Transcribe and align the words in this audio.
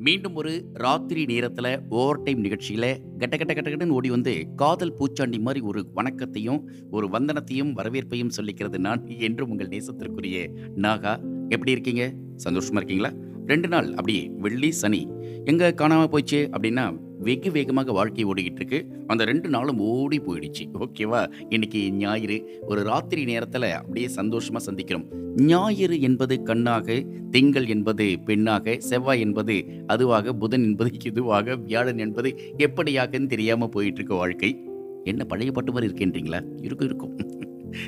மீண்டும் 0.00 0.34
ஒரு 0.34 0.64
ராத்திரி 0.74 1.24
நேரத்தில் 1.24 1.80
ஓவர் 1.88 2.22
டைம் 2.22 2.40
நிகழ்ச்சியில் 2.40 3.02
கட்ட 3.18 3.36
கட்ட 3.36 3.54
கட்ட 3.54 3.70
கட்டன்னு 3.70 3.88
ஓடி 3.88 4.10
வந்து 4.10 4.46
காதல் 4.56 4.94
பூச்சாண்டி 4.94 5.40
மாதிரி 5.40 5.66
ஒரு 5.66 5.90
வணக்கத்தையும் 5.94 6.70
ஒரு 6.90 7.06
வந்தனத்தையும் 7.06 7.72
வரவேற்பையும் 7.72 8.30
சொல்லிக்கிறது 8.36 8.78
நான் 8.78 9.06
என்றும் 9.20 9.50
உங்கள் 9.50 9.68
நேசத்திற்குரிய 9.68 10.56
நாகா. 10.76 11.12
எப்படி 11.48 11.70
இருக்கீங்க? 11.70 12.14
சந்தோஷமாக 12.36 12.84
இருக்கீங்களா? 12.84 13.30
ரெண்டு 13.46 13.68
நாள் 13.68 13.88
அப்படியே 13.90 14.30
வெள்ளி 14.38 14.70
சனி. 14.70 15.08
எங்கே 15.44 15.74
காணாமல் 15.74 16.08
போயிடுச்சு 16.08 16.34
அப்படின்னா 16.34 16.98
வெகு 17.20 17.50
வேகமாக 17.50 17.92
வாழ்க்கை 17.92 18.24
ஓடிக்கிட்டு 18.24 18.52
இருக்கு 18.52 18.86
அந்த 19.06 19.24
ரெண்டு 19.24 19.48
நாளும் 19.48 19.78
ஓடி 19.78 20.20
போயிடுச்சு. 20.20 20.68
ஓகேவா? 20.80 21.30
இன்னைக்கு 21.48 21.92
ஞாயிறு. 21.92 22.60
ஒரு 22.68 22.82
ராத்திரி 22.82 23.24
நேரத்தில் 23.24 23.62
அப்படியே 23.62 24.08
சந்தோஷமாக 24.08 24.72
சந்திக்கிறோம். 24.72 25.06
ஞாயிறு 25.36 26.00
என்பது 26.00 26.42
கண்ணாக 26.42 27.04
திங்கள் 27.30 27.66
என்பது 27.66 28.18
பெண்ணாக 28.24 28.76
செவ்வாய் 28.78 29.20
என்பது 29.20 29.64
அதுவாக 29.86 30.32
புதன் 30.32 30.62
என்பது 30.62 30.90
இதுவாக 31.04 31.62
வியாழன் 31.62 31.98
என்பது 31.98 32.38
எப்படியாகன்னு 32.58 33.26
தெரியாமல் 33.26 33.68
போயிட்டு 33.68 33.96
இருக்க 33.96 34.14
வாழ்க்கை. 34.14 34.64
என்ன 35.04 35.24
பழைய 35.24 35.52
பாட்டு 35.52 35.72
மாதிரி 35.72 35.92
இருக்கேன்றீங்களா? 35.92 36.42
இருக்கும் 36.62 36.86
இருக்கும். 36.86 37.29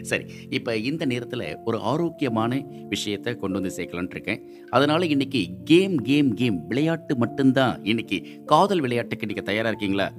சரி 0.02 0.24
இப்போ 0.48 0.76
இந்த 0.76 1.04
நேரத்தில் 1.04 1.56
ஒரு 1.64 1.78
ஆரோக்கியமான 1.78 2.60
விஷயத்தை 2.88 3.36
கொண்டு 3.36 3.60
வந்து 3.60 3.76
சேர்க்கலான்ட்டு 3.76 4.10
இருக்கேன். 4.10 4.42
அதனால 4.70 5.06
இன்னைக்கு 5.06 5.48
கேம் 5.64 5.96
கேம் 5.96 6.34
கேம் 6.34 6.66
விளையாட்டு 6.66 7.16
மட்டும்தான். 7.16 7.84
இன்னைக்கு 7.84 8.26
காதல் 8.46 8.80
விளையாட்டுக்கு 8.80 9.26
நீங்கள் 9.26 9.44
தயாராக 9.44 9.68
இருக்கீங்களா? 9.68 10.12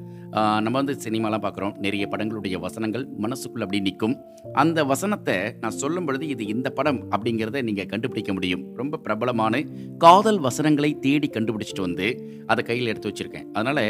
நம்ம 0.65 0.75
வந்து 0.81 0.93
சினிமாலாம் 1.03 1.43
பார்க்குறோம். 1.45 1.73
நிறைய 1.85 2.03
படங்களுடைய 2.11 2.55
வசனங்கள் 2.65 3.03
மனசுக்குள்ள 3.23 3.65
அப்படி 3.65 3.79
நிற்கும். 3.87 4.15
அந்த 4.61 4.79
வசனத்தை 4.91 5.35
நான் 5.61 5.77
சொல்லும் 5.81 6.05
பொழுது 6.07 6.25
இது 6.33 6.43
இந்த 6.53 6.69
படம் 6.77 6.99
அப்படிங்கிறத 7.15 7.61
நீங்கள் 7.69 7.89
கண்டுபிடிக்க 7.93 8.33
முடியும். 8.38 8.63
ரொம்ப 8.81 8.99
பிரபலமான 9.05 9.61
காதல் 10.05 10.39
வசனங்களை 10.47 10.91
தேடி 11.05 11.29
கண்டுபிடிச்சிட்டு 11.38 11.85
வந்து 11.88 12.07
அதை 12.51 12.63
கையில் 12.69 12.91
எடுத்து 12.93 13.11
வச்சிருக்கேன். 13.11 13.47
அதனால் 13.53 13.83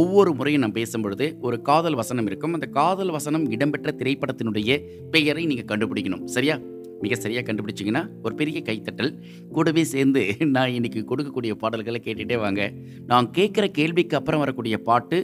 ஒவ்வொரு 0.00 0.32
முறையும் 0.40 0.64
நான் 0.66 0.78
பேசும் 0.80 1.06
பொழுது 1.06 1.28
ஒரு 1.48 1.58
காதல் 1.70 2.00
வசனம் 2.02 2.28
இருக்கும். 2.32 2.56
அந்த 2.58 2.66
காதல் 2.80 3.14
வசனம் 3.18 3.46
இடம்பெற்ற 3.56 3.90
திரைப்படத்தினுடைய 4.02 4.80
பெயரை 5.16 5.44
நீங்கள் 5.52 5.70
கண்டுபிடிக்கணும். 5.72 6.24
சரியா? 6.36 6.58
மிக 7.04 7.16
சரியாக 7.24 7.44
கண்டுபிடிச்சிங்கன்னா 7.46 8.02
ஒரு 8.24 8.34
பெரிய 8.40 8.58
கைத்தட்டல். 8.68 9.12
கூடவே 9.56 9.84
சேர்ந்து 9.92 10.22
நான் 10.56 10.74
இன்னைக்கு 10.78 11.00
கொடுக்கக்கூடிய 11.10 11.54
பாடல்களை 11.62 12.00
கேட்டுகிட்டே 12.06 12.38
வாங்க. 12.44 12.62
நான் 13.10 13.28
கேட்குற 13.38 13.66
கேள்விக்கு 13.78 14.18
அப்புறம் 14.20 14.42
வரக்கூடிய 14.44 14.76
பாட்டு 14.88 15.18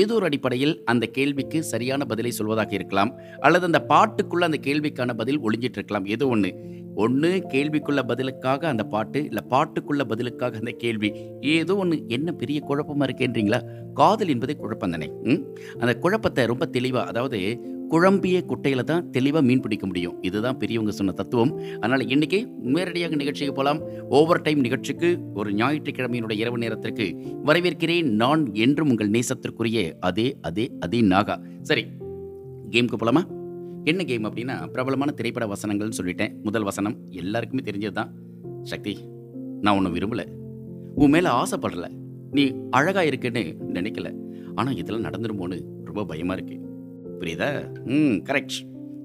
ஏதோ 0.00 0.14
ஒரு 0.18 0.26
அடிப்படையில் 0.30 0.74
அந்த 0.92 1.04
கேள்விக்கு 1.18 1.60
சரியான 1.72 2.04
பதிலை 2.12 2.32
சொல்வதாக 2.38 2.72
இருக்கலாம். 2.78 3.12
அல்லது 3.46 3.66
அந்த 3.70 3.82
பாட்டுக்குள்ள 3.92 4.50
அந்த 4.50 4.60
கேள்விக்கான 4.68 5.16
பதில் 5.22 5.42
ஒளிஞ்சிட்டு 5.48 5.80
இருக்கலாம். 5.80 6.08
ஏதோ 6.16 6.26
ஒன்று 6.36 6.52
ஒன்று 7.02 7.28
கேள்விக்குள்ள 7.52 8.00
பதிலுக்காக 8.08 8.66
அந்த 8.72 8.82
பாட்டு 8.92 9.20
இல்லை 9.28 9.42
பாட்டுக்குள்ள 9.52 10.02
பதிலுக்காக 10.10 10.58
அந்த 10.62 10.72
கேள்வி. 10.82 11.08
ஏதோ 11.54 11.74
ஒன்று 11.82 11.96
என்ன 12.16 12.32
பெரிய 12.42 12.58
குழப்பமாக 12.68 13.06
இருக்கேன்றீங்களா 13.08 13.58
காதல் 14.00 14.30
என்பதே 14.34 14.54
குழப்பம் 14.60 14.94
தானே. 14.94 15.08
அந்த 15.80 15.92
குழப்பத்தை 16.04 16.44
ரொம்ப 16.52 16.66
தெளிவாக 16.76 17.10
அதாவது 17.12 17.40
குழம்பிய 17.88 18.44
குட்டையில 18.48 18.82
தான் 18.82 19.10
தெளிவாக 19.10 19.46
மீன் 19.46 19.60
பிடிக்க 19.60 19.86
முடியும். 19.86 20.22
இதுதான் 20.22 20.58
பெரியவங்க 20.58 20.92
சொன்ன 20.92 21.12
தத்துவம். 21.12 21.60
அதனால் 21.80 22.08
இன்னைக்கு 22.08 22.48
நேரடியாக 22.60 23.16
நிகழ்ச்சிக்கு 23.16 23.54
போகலாம் 23.54 23.80
ஓவர் 24.08 24.42
டைம் 24.42 24.60
நிகழ்ச்சிக்கு 24.60 25.18
ஒரு 25.34 25.52
ஞாயிற்றுக்கிழமையினுடைய 25.52 26.32
இரவு 26.32 26.58
நேரத்திற்கு 26.58 27.16
வரவேற்கிறேன் 27.44 28.02
நான் 28.02 28.54
என்றும் 28.54 28.88
உங்கள் 28.88 29.10
நேசத்திற்குரிய 29.10 29.92
அதே 30.00 30.36
அதே 30.40 30.70
அதே 30.80 31.02
நாகா. 31.02 31.62
சரி 31.62 31.86
கேமுக்கு 32.70 32.90
போகலாமா 32.90 33.26
என்ன 33.84 34.04
கேம் 34.04 34.24
அப்படின்னா 34.24 34.70
பிரபலமான 34.70 35.12
திரைப்பட 35.12 35.46
வசனங்கள்னு 35.46 35.98
சொல்லிட்டேன். 36.02 36.42
முதல் 36.42 36.62
வசனம் 36.62 36.96
எல்லாருக்குமே 37.10 37.62
தெரிஞ்சது 37.62 37.92
தான் 37.92 38.14
சக்தி 38.62 38.98
நான் 39.60 39.76
ஒன்றும் 39.76 39.96
விரும்பலை. 39.96 40.26
உன் 40.94 41.10
மேலே 41.10 41.28
ஆசைப்படல. 41.28 41.88
நீ 42.30 42.54
அழகாக 42.70 43.06
இருக்குன்னு 43.06 43.56
நினைக்கல. 43.74 44.14
ஆனால் 44.54 44.76
இதெல்லாம் 44.76 45.12
நடந்துருமோன்னு 45.12 45.58
ரொம்ப 45.84 46.04
பயமாக 46.04 46.40
இருக்கு. 46.40 46.63
புரியுதா? 47.20 47.48
ம் 47.84 48.22
கரெக்ட் 48.24 48.56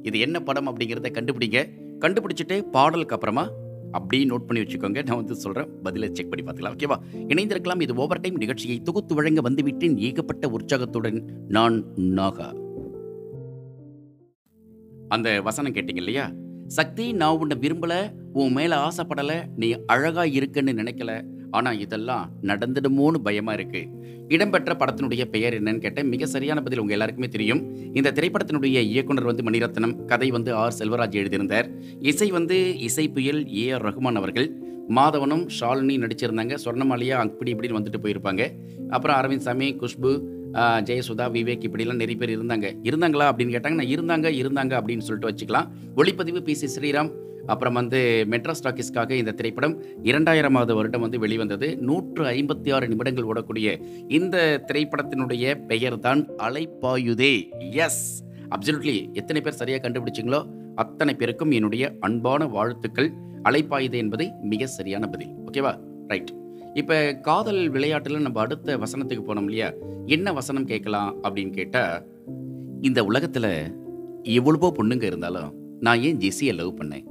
இது 0.03 0.19
என்ன 0.19 0.39
படம் 0.39 0.67
அப்படிங்கிறத 0.67 1.09
கண்டுபிடிங்க. 1.11 1.69
கண்டுபிடிச்சிட்டு 1.99 2.61
பாடலுக்கு 2.61 3.13
அப்புறமா 3.13 3.49
அப்படியே 3.91 4.29
நோட் 4.29 4.45
பண்ணி 4.47 4.63
வச்சுக்கோங்க. 4.63 5.05
நான் 5.05 5.15
வந்து 5.15 5.35
சொல்கிறேன் 5.35 5.81
பதிலை 5.81 6.09
செக் 6.13 6.31
பண்ணி 6.31 6.51
பார்த்துக்கலாம். 6.51 6.75
ஓகேவா 6.75 6.95
இணைந்திருக்கலாம். 7.13 7.81
இது 7.81 7.95
ஓவர் 7.95 8.19
டைம் 8.19 8.35
நிகழ்ச்சியை 8.35 8.81
தொகுத்து 8.81 9.15
வழங்க 9.15 9.49
வந்துவிட்டேன். 9.49 9.97
ஏகப்பட்ட 9.97 10.49
உற்சாகத்துடன் 10.49 11.25
நான் 11.47 11.85
நாகா. 11.97 12.57
அந்த 15.07 15.41
வசனம் 15.41 15.73
கேட்டீங்க 15.73 15.95
இல்லையா? 15.95 16.31
சக்தி 16.67 17.13
நான் 17.13 17.37
உன்னை 17.37 17.57
விரும்பல 17.57 17.93
உன் 18.33 18.51
மேல 18.51 18.87
ஆசைப்படல 18.87 19.45
நீ 19.55 19.75
அழகா 19.85 20.25
இருக்குன்னு 20.25 20.71
நினைக்கல. 20.71 21.37
ஆனா 21.51 21.71
இதெல்லாம் 21.71 22.31
நடந்துடுமோன்னு 22.43 23.17
பயமா 23.23 23.53
இருக்கு. 23.53 23.87
இடம்பெற்ற 24.27 24.73
படத்தினுடைய 24.73 25.25
பெயர் 25.25 25.63
என்னன்னு 25.63 25.77
கேட்டேன். 25.77 26.07
மிக 26.07 26.25
சரியான 26.25 26.61
பதில் 26.61 26.79
உங்க 26.79 26.91
எல்லாருக்குமே 26.91 27.27
தெரியும். 27.27 27.61
இந்த 27.95 28.11
திரைப்படத்தினுடைய 28.11 28.77
இயக்குனர் 28.93 29.23
வந்து 29.23 29.43
மணிரத்னம் 29.43 30.05
கதை 30.05 30.31
வந்து 30.31 30.53
ஆர் 30.53 30.75
செல்வராஜ் 30.79 31.11
எழுதியிருந்தார். 31.11 31.69
இசை 31.99 32.31
வந்து 32.31 32.77
இசை 32.79 33.09
புயல் 33.09 33.55
ஏ 33.55 33.71
ஆர் 33.71 33.85
ரகுமான் 33.85 34.19
அவர்கள் 34.21 34.49
மாதவனும் 34.95 35.47
ஷாலினி 35.59 35.95
நடிச்சிருந்தாங்க. 36.03 36.57
சொர்ணமாலியா 36.65 37.17
அப்படி 37.25 37.53
இப்படின்னு 37.53 37.77
வந்துட்டு 37.79 37.99
போயிருப்பாங்க. 38.03 38.51
அப்புறம் 38.89 39.17
அரவிந்த் 39.21 39.45
சாமி 39.47 39.75
குஷ்பு 39.75 40.11
ஜெயசுதா 40.87 41.25
விவேக் 41.35 41.65
இப்படிலாம் 41.67 42.01
நிறைய 42.01 42.15
பேர் 42.15 42.33
இருந்தாங்க. 42.39 42.67
இருந்தாங்களா 42.83 43.25
அப்படின்னு 43.29 43.53
கேட்டாங்க. 43.55 43.77
நான் 43.79 43.91
இருந்தாங்க 43.95 44.27
இருந்தாங்க 44.33 44.73
அப்படின்னு 44.79 45.05
சொல்லிட்டு 45.07 45.31
வச்சுக்கலாம். 45.31 45.67
ஒளிப்பதிவு 45.95 46.39
பி 46.39 46.53
சி 46.53 46.67
ஸ்ரீராம் 46.75 47.11
அப்புறம் 47.53 47.77
வந்து 47.79 47.99
மெட்ராஸ் 48.33 48.63
டாக்கிஸ்க்காக 48.65 49.11
இந்த 49.21 49.31
திரைப்படம் 49.39 49.75
இரண்டாயிரமாவது 50.09 50.73
வருடம் 50.79 51.03
வந்து 51.05 51.19
வெளிவந்தது. 51.23 51.67
நூற்று 51.87 52.23
ஐம்பத்தி 52.35 52.71
ஆறு 52.75 52.87
நிமிடங்கள் 52.93 53.29
ஓடக்கூடிய 53.31 53.67
இந்த 54.17 54.37
திரைப்படத்தினுடைய 54.69 55.55
பெயர் 55.71 55.97
தான் 56.07 56.23
அலைப்பாயுதே. 56.47 57.33
எஸ் 57.85 58.03
அப்சல்யூட்லி 58.55 58.97
எத்தனை 59.13 59.41
பேர் 59.41 59.59
சரியாக 59.61 59.81
கண்டுபிடிச்சிங்களோ 59.85 60.41
அத்தனை 60.75 61.13
பேருக்கும் 61.15 61.51
என்னுடைய 61.51 61.85
அன்பான 61.99 62.45
வாழ்த்துக்கள். 62.57 63.09
அலைப்பாயுதே 63.49 63.97
என்பது 64.03 64.25
மிக 64.51 64.67
சரியான 64.77 65.07
பதில். 65.07 65.33
ஓகேவா 65.47 65.73
ரைட் 66.07 66.31
இப்போ 66.79 66.95
காதல் 67.27 67.61
விளையாட்டில் 67.75 68.25
நம்ம 68.25 68.39
அடுத்த 68.41 68.77
வசனத்துக்கு 68.77 69.23
போனோம் 69.27 69.47
இல்லையா? 69.47 69.69
என்ன 70.15 70.33
வசனம் 70.33 70.67
கேட்கலாம் 70.71 71.11
அப்படின்னு 71.23 71.53
கேட்டால் 71.59 72.03
இந்த 72.81 72.99
உலகத்தில் 73.09 73.51
எவ்வளவோ 74.37 74.67
பொண்ணுங்க 74.77 75.05
இருந்தாலும் 75.11 75.49
நான் 75.85 76.01
ஏன் 76.07 76.19
ஜெஸியை 76.23 76.53
லவ் 76.59 76.77
பண்ணேன்? 76.79 77.05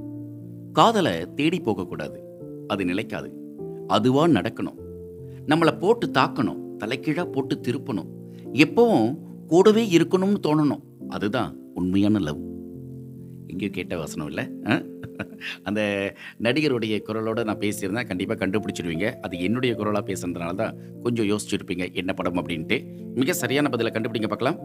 காதலை 0.73 1.33
தேடி 1.33 1.59
போகக்கூடாது. 1.59 2.19
அது 2.67 2.85
நிலைக்காது. 2.85 3.29
அதுவா 3.87 4.27
நடக்கணும். 4.27 4.79
நம்மளை 5.47 5.79
போட்டு 5.79 6.07
தாக்கணும். 6.07 6.75
தலைக்கீழாக 6.77 7.25
போட்டு 7.25 7.55
திருப்பணும். 7.55 8.09
எப்பவும் 8.53 9.17
கூடவே 9.47 9.97
இருக்கணும்னு 9.97 10.39
தோணணும். 10.47 10.81
அதுதான் 11.09 11.57
உண்மையான 11.73 12.19
லவ். 12.19 12.41
எங்கேயும் 13.47 13.73
கேட்ட 13.73 13.97
வசனம் 13.97 14.27
இல்லை. 14.27 14.45
அந்த 15.63 15.81
நடிகருடைய 16.39 17.01
குரலோடு 17.07 17.43
நான் 17.43 17.57
பேசியிருந்தேன். 17.57 18.07
கண்டிப்பாக 18.07 18.47
கண்டுபிடிச்சிடுவீங்க. 18.47 19.13
அது 19.13 19.41
என்னுடைய 19.41 19.75
குரலாக 19.75 20.13
பேசுனதுனால 20.13 20.55
தான் 20.55 20.75
கொஞ்சம் 21.03 21.25
யோசிச்சுருப்பீங்க 21.25 21.93
என்ன 21.93 22.13
படம் 22.13 22.35
அப்படின்ட்டு. 22.35 22.77
மிக 23.15 23.33
சரியான 23.33 23.69
பதிலை 23.69 23.91
கண்டுபிடிங்க 23.91 24.27
பார்க்கலாம். 24.27 24.59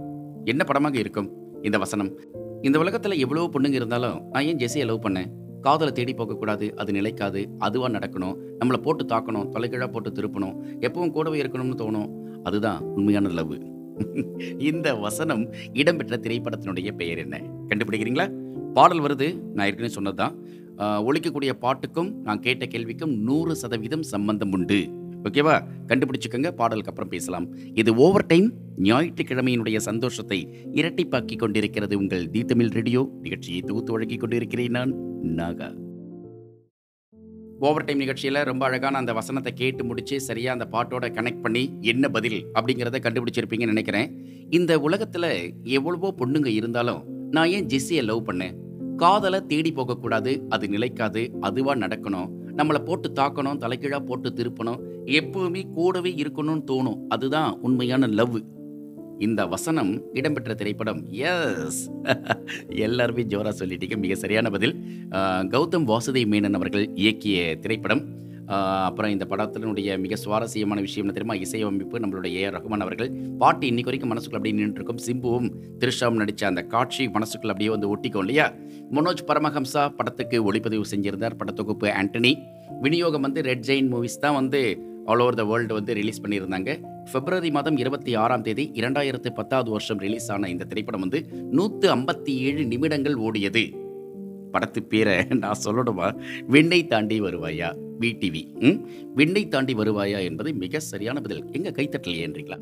என்ன 0.45 0.65
படமாக 0.65 0.99
இருக்கும் 0.99 1.31
இந்த 1.63 1.79
வசனம்? 1.79 2.19
இந்த 2.63 2.79
உலகத்தில் 2.79 3.19
எவ்வளோ 3.19 3.51
பொண்ணுங்க 3.53 3.73
இருந்தாலும் 3.73 4.31
நான் 4.31 4.43
ஏன் 4.43 4.57
ஜெஸியை 4.57 4.85
லவ் 4.85 5.07
பண்ணேன்? 5.07 5.31
காதலை 5.65 5.93
தேடி 5.93 6.15
போகக்கூடாது 6.15 6.77
அது 6.77 6.93
நிலைக்காது 6.93 7.49
அதுவாக 7.59 7.99
நடக்கணும். 7.99 8.37
நம்மளை 8.65 8.77
போட்டு 8.77 9.05
தாக்கணும் 9.05 9.49
தலைகீழாக 9.49 9.91
போட்டு 9.91 10.11
திருப்பணும். 10.11 10.57
எப்பவும் 10.81 11.11
கூடவே 11.11 11.43
இருக்கணும்னு 11.43 11.79
தோணும். 11.79 12.11
அதுதான் 12.43 12.81
உண்மையான 12.83 13.29
லவ். 13.29 13.55
இந்த 14.59 14.95
வசனம் 14.95 15.53
இடம்பெற்ற 15.73 16.17
திரைப்படத்தினுடைய 16.17 16.93
பெயர் 16.93 17.19
என்ன? 17.19 17.41
கண்டுபிடிக்கிறீங்களா? 17.69 18.27
பாடல் 18.73 19.01
வருது 19.01 19.41
நான் 19.55 19.67
ஏற்கனவே 19.67 19.89
சொன்னதுதான். 19.89 20.39
தான் 20.75 21.05
ஒழிக்கக்கூடிய 21.05 21.53
பாட்டுக்கும் 21.53 22.15
நான் 22.23 22.41
கேட்ட 22.41 22.65
கேள்விக்கும் 22.65 23.17
நூறு 23.19 23.57
சதவீதம் 23.57 24.03
சம்பந்தம் 24.03 24.53
உண்டு. 24.53 24.89
ஓகேவா 25.29 25.55
கண்டுபிடிச்சுக்கோங்க 25.91 26.51
பாடலுக்கு 26.61 26.91
அப்புறம் 26.93 27.13
பேசலாம். 27.15 27.47
இது 27.81 27.91
ஓவர் 27.95 28.27
டைம் 28.27 28.49
ஞாயிற்றுக்கிழமையினுடைய 28.89 29.77
சந்தோஷத்தை 29.77 30.39
இரட்டிப்பாக்கி 30.81 31.37
கொண்டிருக்கிறது 31.39 31.99
உங்கள் 31.99 32.31
தி 32.35 32.43
தமிழ் 32.45 32.75
ரேடியோ. 32.79 33.03
நிகழ்ச்சியை 33.21 33.61
தொகுத்து 33.61 33.93
வழங்கி 33.93 34.17
கொண்டிருக்கிறேன் 34.17 34.77
நான் 34.79 34.93
நாகா. 35.41 35.69
ஓவர் 37.67 37.85
டைம் 37.85 38.01
நிகழ்ச்சியில் 38.03 38.39
ரொம்ப 38.49 38.63
அழகான 38.67 38.99
அந்த 38.99 39.13
வசனத்தை 39.13 39.53
கேட்டு 39.53 39.85
முடிச்சு 39.85 40.21
சரியாக 40.21 40.57
அந்த 40.57 40.67
பாட்டோட 40.75 41.07
கனெக்ட் 41.19 41.45
பண்ணி 41.45 41.63
என்ன 41.81 42.09
பதில் 42.09 42.39
அப்படிங்கிறத 42.55 43.01
கண்டுபிடிச்சிருப்பீங்கன்னு 43.05 43.75
நினைக்கிறேன். 43.75 44.11
இந்த 44.51 44.81
உலகத்தில் 44.81 45.31
எவ்வளவோ 45.79 46.15
பொண்ணுங்க 46.21 46.47
இருந்தாலும் 46.47 47.03
நான் 47.31 47.49
ஏன் 47.49 47.67
ஜெஸ்ஸியை 47.67 48.03
லவ் 48.11 48.27
பண்ணேன்? 48.31 48.57
காதலை 48.97 49.41
தேடி 49.47 49.73
போகக்கூடாது 49.73 50.33
அது 50.49 50.69
நிலைக்காது 50.69 51.23
அதுவாக 51.41 51.81
நடக்கணும். 51.85 52.29
நம்மளை 52.57 52.79
போட்டு 52.79 53.13
தாக்கணும் 53.13 53.59
தலைகீழா 53.59 53.99
போட்டு 53.99 54.31
திருப்பணும் 54.31 54.79
எப்பவுமே 55.05 55.71
கூடவே 55.71 56.11
இருக்கணும்னு 56.11 56.63
தோணும். 56.67 56.99
அதுதான் 57.09 57.59
உண்மையான 57.61 58.07
லவ். 58.07 58.39
இந்த 59.19 59.47
வசனம் 59.47 60.15
இடம்பெற்ற 60.15 60.55
திரைப்படம். 60.55 61.07
எஸ் 61.11 61.91
எல்லாருமே 62.69 63.23
ஜோரா 63.23 63.53
சொல்லிட்டீங்க. 63.59 63.97
மிக 63.97 64.15
சரியான 64.15 64.51
பதில். 64.51 64.77
கௌதம் 65.55 65.87
வாசுதேவ் 65.87 66.29
மேனன் 66.29 66.53
அவர்கள் 66.53 66.89
இயக்கிய 66.89 67.59
திரைப்படம். 67.59 68.03
அப்புறம் 68.47 69.11
இந்த 69.11 69.25
படத்தினுடைய 69.25 69.99
மிக 69.99 70.17
சுவாரஸ்யமான 70.17 70.81
விஷயம் 70.81 71.13
தெரியுமா? 71.13 71.35
இசையமைப்பு 71.35 71.99
நம்மளுடைய 71.99 72.27
ஏ 72.27 72.49
ரகுமான் 72.49 72.81
அவர்கள். 72.81 73.11
பாட்டு 73.39 73.67
இன்னைக்கு 73.67 73.91
வரைக்கும் 73.91 74.13
மனசுக்குள்ள 74.13 74.37
அப்படியே 74.37 74.65
நின்றுருக்கும் 74.65 74.99
சிம்புவும் 75.07 75.51
திருஷாவும் 75.79 76.13
நடித்த 76.13 76.47
அந்த 76.47 76.63
காட்சி 76.63 77.07
மனசுக்குள்ள 77.07 77.47
அப்படியே 77.47 77.71
வந்து 77.71 77.97
ஒட்டிக்கும் 77.97 78.19
இல்லையா? 78.19 78.53
மனோஜ் 78.91 79.25
பரமஹம்சா 79.27 79.89
படத்துக்கு 79.89 80.53
ஒளிப்பதிவு 80.53 80.85
செஞ்சிருந்தார். 80.91 81.39
படத்தொகுப்பு 81.45 81.89
ஆண்டனி. 82.03 82.35
விநியோகம் 82.81 83.21
வந்து 83.21 83.43
ரெட் 83.43 83.65
ஜெயின் 83.67 83.91
மூவிஸ் 83.93 84.19
தான் 84.19 84.35
வந்து 84.35 84.93
ஆல் 85.07 85.21
ஓவர் 85.21 85.35
த 85.35 85.45
வேர்ல்டு 85.45 85.75
வந்து 85.75 85.95
ரிலீஸ் 85.95 86.23
பண்ணியிருந்தாங்க. 86.23 86.81
பிப்ரவரி 87.13 87.51
மாதம் 87.51 87.77
இருபத்தி 87.77 88.15
ஆறாம் 88.15 88.43
தேதி 88.43 88.71
இரண்டாயிரத்து 88.75 89.31
பத்தாவது 89.31 89.71
வருஷம் 89.71 89.99
ரிலீஸ் 89.99 90.31
ஆன 90.31 90.49
இந்த 90.49 90.65
திரைப்படம் 90.65 91.01
வந்து 91.01 91.27
நூற்று 91.51 91.95
ஐம்பத்தி 91.95 92.29
ஏழு 92.29 92.65
நிமிடங்கள் 92.65 93.15
ஓடியது. 93.15 93.84
படத்து 94.55 94.81
பேரை 94.89 95.17
நான் 95.45 95.63
சொல்லணுமா? 95.65 96.09
விண்ணை 96.49 96.81
தாண்டி 96.87 97.19
வருவாயா? 97.21 97.71
விடிவி 98.01 98.43
விண்ணை 99.15 99.43
தாண்டி 99.49 99.75
வருவாயா 99.75 100.19
என்பது 100.29 100.53
மிக 100.63 100.81
சரியான 100.93 101.21
பதில். 101.21 101.45
எங்க 101.53 101.71
கைத்தட்டலையேன்றீங்களா 101.71 102.59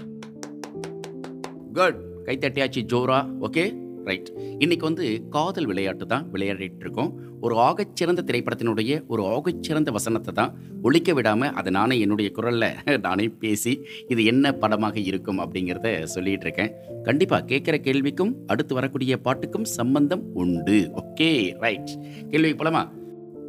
குட் 1.73 2.01
கைத்தட்டியாச்சு 2.27 2.81
ஜோரா. 2.93 3.21
ஓகே 3.47 3.65
ரைட் 4.07 4.31
இன்னைக்கு 4.59 4.85
வந்து 4.87 5.07
காதல் 5.31 5.67
விளையாட்டு 5.67 6.07
தான் 6.07 6.25
விளையாடிட்டு 6.33 6.85
இருக்கோம் 6.87 7.11
ஒரு 7.41 7.55
ஆகச்சிறந்த 7.55 8.21
திரைப்படத்தினுடைய 8.29 8.93
ஒரு 9.07 9.23
ஆகச்சிறந்த 9.27 9.91
வசனத்தை 9.91 10.33
தான் 10.35 10.53
ஒழிக்க 10.83 11.13
விடாமல் 11.15 11.53
அதை 11.53 11.73
நானே 11.73 11.97
என்னுடைய 12.01 12.31
குரலில் 12.31 12.69
நானே 13.07 13.27
பேசி 13.39 13.73
இது 14.09 14.25
என்ன 14.25 14.53
படமாக 14.53 14.97
இருக்கும் 15.01 15.41
அப்படிங்கிறத 15.45 15.91
சொல்லிட்டு 16.05 16.47
இருக்கேன் 16.47 16.73
கண்டிப்பாக 17.05 17.47
கேட்குற 17.47 17.77
கேள்விக்கும் 17.79 18.33
அடுத்து 18.47 18.75
வரக்கூடிய 18.75 19.21
பாட்டுக்கும் 19.21 19.69
சம்பந்தம் 19.79 20.25
உண்டு. 20.35 20.79
ஓகே 20.95 21.31
ரைட் 21.65 21.93
கேள்விக்கு 22.31 22.59
போலாமா? 22.63 22.83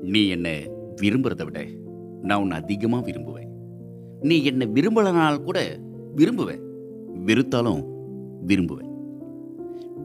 நீ 0.04 0.28
என்ன 0.28 0.50
விரும்புறதை 1.02 1.46
விட 1.46 1.60
நான் 2.24 2.42
உன்னை 2.42 2.58
அதிகமாக 2.58 3.06
விரும்புவேன். 3.10 3.52
நீ 4.22 4.36
என்னை 4.44 4.68
விரும்பலனால் 4.68 5.44
கூட 5.44 5.60
விரும்புவேன். 6.16 6.64
வெறுத்தாலும் 7.26 7.84
விரும்புவேன். 8.48 8.93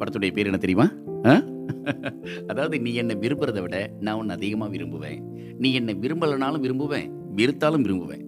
படத்துடைய 0.00 0.32
பேர் 0.36 0.50
என்ன 0.50 0.60
தெரியுமா? 0.64 0.86
அதாவது 2.50 2.76
நீ 2.84 2.90
என்னை 3.02 3.14
விரும்புறதை 3.24 3.62
விட 3.64 3.76
நான் 4.06 4.18
உன்னை 4.20 4.34
அதிகமாக 4.38 4.70
விரும்புவேன். 4.76 5.20
நீ 5.62 5.70
என்னை 5.78 5.94
விரும்பலனாலும் 6.04 6.64
விரும்புவேன் 6.66 7.08
வெறுத்தாலும் 7.38 7.84
விரும்புவேன். 7.86 8.24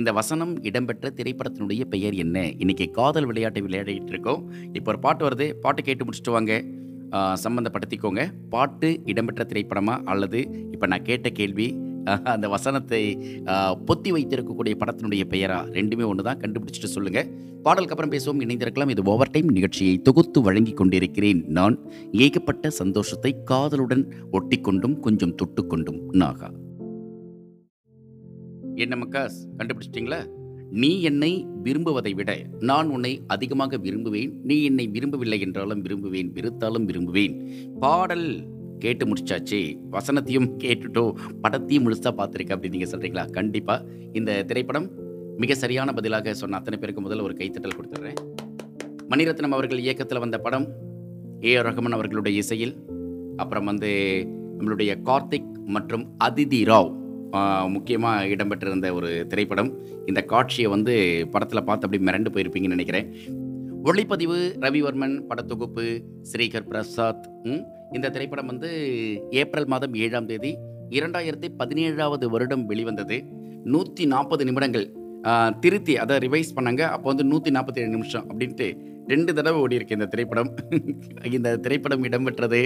இந்த 0.00 0.10
வசனம் 0.18 0.52
இடம்பெற்ற 0.68 1.06
திரைப்படத்தினுடைய 1.18 1.82
பெயர் 1.94 2.14
என்ன? 2.24 2.38
இன்றைக்கி 2.62 2.86
காதல் 2.98 3.26
விளையாட்டை 3.30 3.62
விளையாடிட்டு 3.66 4.12
இருக்கோம். 4.14 4.42
இப்போ 4.78 4.90
ஒரு 4.92 5.00
பாட்டு 5.06 5.22
வருது. 5.26 5.48
பாட்டு 5.64 5.82
கேட்டு 5.88 6.06
முடிச்சுட்டு 6.06 6.36
வாங்க. 6.36 6.54
சம்மந்தப்படுத்திக்கோங்க 7.44 8.22
பாட்டு 8.52 8.88
இடம்பெற்ற 9.10 9.42
திரைப்படமா 9.48 9.94
அல்லது 10.12 10.38
இப்போ 10.74 10.86
நான் 10.92 11.04
கேட்ட 11.08 11.28
கேள்வி 11.40 11.66
அந்த 12.04 12.48
வசனத்தை 12.48 13.16
பொத்தி 13.88 14.10
வைத்திருக்கக்கூடிய 14.16 14.74
படத்தினுடைய 14.80 15.24
பெயரா? 15.32 15.58
ரெண்டுமே 15.78 16.06
ஒன்று 16.06 16.22
தான் 16.22 16.38
கண்டுபிடிச்சிட்டு 16.38 16.92
சொல்லுங்க. 16.96 17.28
பாடலுக்கு 17.62 17.96
அப்புறம் 17.96 18.14
பேசுவோம். 18.14 18.42
இணைந்திருக்கலாம். 18.44 18.88
இது 18.88 19.02
ஓவர் 19.02 19.30
டைம் 19.30 19.48
நிகழ்ச்சியை 19.48 20.02
தொகுத்து 20.02 20.42
வழங்கி 20.42 20.72
கொண்டிருக்கிறேன் 20.72 21.44
நான். 21.46 21.78
ஏகப்பட்ட 22.12 22.70
சந்தோஷத்தை 22.70 23.32
காதலுடன் 23.44 24.04
ஒட்டிக்கொண்டும் 24.32 25.00
கொஞ்சம் 25.00 25.34
தொட்டுக்கொண்டும் 25.42 26.00
நாகா. 26.12 26.50
என்ன 28.74 28.96
மக்காஸ்? 28.96 29.40
கண்டுபிடிச்சிட்டிங்களா? 29.58 30.20
நீ 30.70 31.00
என்னை 31.02 31.46
விரும்புவதை 31.64 32.14
விட 32.14 32.30
நான் 32.60 32.90
உன்னை 32.90 33.22
அதிகமாக 33.26 33.76
விரும்புவேன். 33.76 34.30
நீ 34.42 34.62
என்னை 34.64 34.86
விரும்பவில்லை 34.86 35.40
என்றாலும் 35.40 35.82
விரும்புவேன். 35.82 36.30
வெறுத்தாலும் 36.36 36.86
விரும்புவேன். 36.90 37.34
பாடல் 37.78 38.51
கேட்டு 38.82 39.04
முடிச்சாச்சு. 39.10 39.60
வசனத்தையும் 39.96 40.48
கேட்டுட்டோ 40.62 41.04
படத்தையும் 41.44 41.84
முழுசாக 41.86 42.12
பார்த்துருக்கேன் 42.20 42.56
அப்படின்னு 42.56 42.76
நீங்கள் 42.76 42.92
சொல்கிறீங்களா 42.94 43.24
கண்டிப்பாக 43.38 43.86
இந்த 44.20 44.30
திரைப்படம் 44.50 44.88
மிக 45.42 45.54
சரியான 45.64 45.92
பதிலாக 45.98 46.34
சொன்ன 46.40 46.58
அத்தனை 46.60 46.78
பேருக்கு 46.78 47.04
முதல்ல 47.04 47.26
ஒரு 47.28 47.36
கைத்தட்டல் 47.40 47.76
கொடுத்துட்றேன். 47.78 48.18
மணிரத்னம் 49.12 49.54
அவர்கள் 49.56 49.84
இயக்கத்தில் 49.84 50.22
வந்த 50.24 50.38
படம் 50.46 50.66
ஏ 51.48 51.52
ஆர் 51.58 51.66
ரஹ்மான் 51.68 51.96
அவர்களுடைய 51.98 52.34
இசையில் 52.44 52.74
அப்புறம் 53.42 53.68
வந்து 53.70 53.90
நம்மளுடைய 54.56 54.92
கார்த்திக் 55.08 55.52
மற்றும் 55.76 56.04
அதிதி 56.26 56.60
ராவ் 56.70 56.90
முக்கியமாக 57.74 58.26
இடம்பெற்றிருந்த 58.34 58.88
ஒரு 58.98 59.10
திரைப்படம். 59.30 59.70
இந்த 60.10 60.20
காட்சியை 60.32 60.68
வந்து 60.74 60.94
படத்தில் 61.34 61.66
பார்த்து 61.68 61.86
அப்படி 61.86 62.00
மிரண்டு 62.08 62.32
போயிருப்பீங்கன்னு 62.34 62.76
நினைக்கிறேன். 62.76 63.06
ஒளிப்பதிவு 63.90 64.36
ரவிவர்மன் 64.62 65.14
படத்தொகுப்பு 65.28 65.84
ஸ்ரீகர் 66.30 66.66
பிரசாத் 66.70 67.24
இந்த 67.96 68.10
திரைப்படம் 68.14 68.50
வந்து 68.50 68.68
ஏப்ரல் 69.40 69.68
மாதம் 69.72 69.94
ஏழாம் 70.04 70.28
தேதி 70.28 70.50
இரண்டாயிரத்தி 70.98 71.48
பதினேழாவது 71.60 72.26
வருடம் 72.34 72.64
வெளிவந்தது. 72.70 73.16
நூற்றி 73.72 74.04
நாற்பது 74.12 74.42
நிமிடங்கள் 74.48 74.86
திருத்தி 75.64 75.94
அதை 76.02 76.16
ரிவைஸ் 76.26 76.54
பண்ணாங்க. 76.56 76.82
அப்போ 76.94 77.06
வந்து 77.12 77.26
நூற்றி 77.32 77.50
நாற்பத்தி 77.56 77.82
ஏழு 77.82 77.92
நிமிஷம் 77.96 78.26
அப்படின்ட்டு 78.30 78.68
ரெண்டு 79.12 79.30
தடவை 79.38 79.60
ஓடி 79.64 79.78
இருக்கு 79.78 79.98
இந்த 79.98 80.08
திரைப்படம். 80.12 80.50
இந்த 81.36 81.56
திரைப்படம் 81.64 82.04
இடம்பெற்றது 82.08 82.60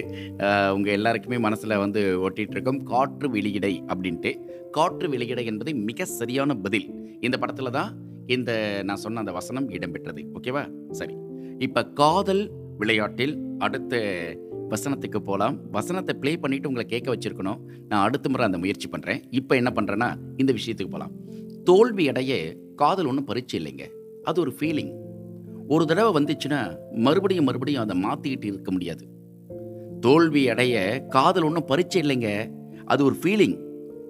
உங்கள் 0.77 0.97
எல்லாருக்குமே 0.99 1.39
மனசில் 1.47 1.81
வந்து 1.85 2.03
ஓட்டிகிட்டு 2.27 2.57
இருக்கும் 2.57 2.83
காற்று 2.93 3.29
வெளியிடை 3.37 3.75
அப்படின்ட்டு. 3.93 4.33
காற்று 4.79 5.09
வெளியிடை 5.15 5.45
என்பது 5.53 5.73
மிக 5.91 6.05
சரியான 6.19 6.57
பதில். 6.67 6.89
இந்த 7.29 7.39
படத்தில் 7.45 7.77
தான் 7.79 7.93
இந்த 8.27 8.81
நான் 8.85 8.97
சொன்ன 8.97 9.19
அந்த 9.19 9.33
வசனம் 9.33 9.71
இடம்பெற்றது. 9.71 10.27
ஓகேவா? 10.35 10.91
சரி. 10.91 11.15
இப்போ 11.59 11.85
காதல் 11.85 12.53
விளையாட்டில் 12.79 13.39
அடுத்த 13.59 14.03
வசனத்துக்கு 14.69 15.17
போகலாம் 15.17 15.71
வசனத்தை 15.71 16.15
ப்ளே 16.21 16.35
பண்ணிவிட்டு 16.35 16.67
உங்களை 16.67 16.85
கேட்க 16.85 17.15
வச்சுருக்கணும். 17.15 17.61
நான் 17.89 18.03
அடுத்த 18.03 18.29
முறை 18.29 18.47
அந்த 18.47 18.59
முயற்சி 18.59 18.89
பண்ணுறேன் 18.89 19.23
இப்போ 19.31 19.57
என்ன 19.57 19.73
பண்ணுறேன்னா 19.75 20.15
இந்த 20.37 20.53
விஷயத்துக்கு 20.53 20.91
போகலாம் 20.91 21.13
தோல்வி 21.65 22.09
அடைய 22.09 22.57
காதல் 22.75 23.07
ஒன்றும் 23.07 23.27
பரிச்சு 23.27 23.53
இல்லைங்க. 23.53 23.85
அது 24.23 24.41
ஒரு 24.41 24.55
ஃபீலிங் 24.61 24.93
ஒரு 25.69 25.87
தடவை 25.87 26.23
வந்துச்சுன்னா 26.23 26.79
மறுபடியும் 26.91 27.45
மறுபடியும் 27.45 27.83
அதை 27.83 28.03
மாற்றிக்கிட்டு 28.03 28.45
இருக்க 28.45 28.73
முடியாது. 28.73 29.09
தோல்வி 30.01 30.49
அடைய 30.49 31.05
காதல் 31.09 31.43
ஒன்றும் 31.43 31.65
பரீட்சை 31.65 32.03
இல்லைங்க. 32.03 32.53
அது 32.85 33.05
ஒரு 33.05 33.17
ஃபீலிங் 33.23 33.65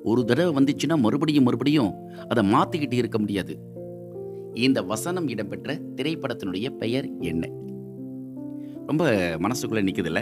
ஒரு 0.05 0.25
தடவை 0.25 0.65
வந்துச்சுன்னா 0.65 0.97
மறுபடியும் 0.97 1.45
மறுபடியும் 1.45 1.95
அதை 2.29 2.53
மாற்றிக்கிட்டு 2.53 2.93
இருக்க 2.93 3.19
முடியாது. 3.19 3.75
இந்த 4.65 4.81
வசனம் 4.93 5.29
இடம்பெற்ற 5.35 5.75
திரைப்படத்தினுடைய 5.99 6.67
பெயர் 6.83 7.07
என்ன? 7.31 7.45
ரொம்ப 8.91 9.05
மனசுக்குள்ளே 9.45 9.85
நிற்குதுல்ல 9.89 10.21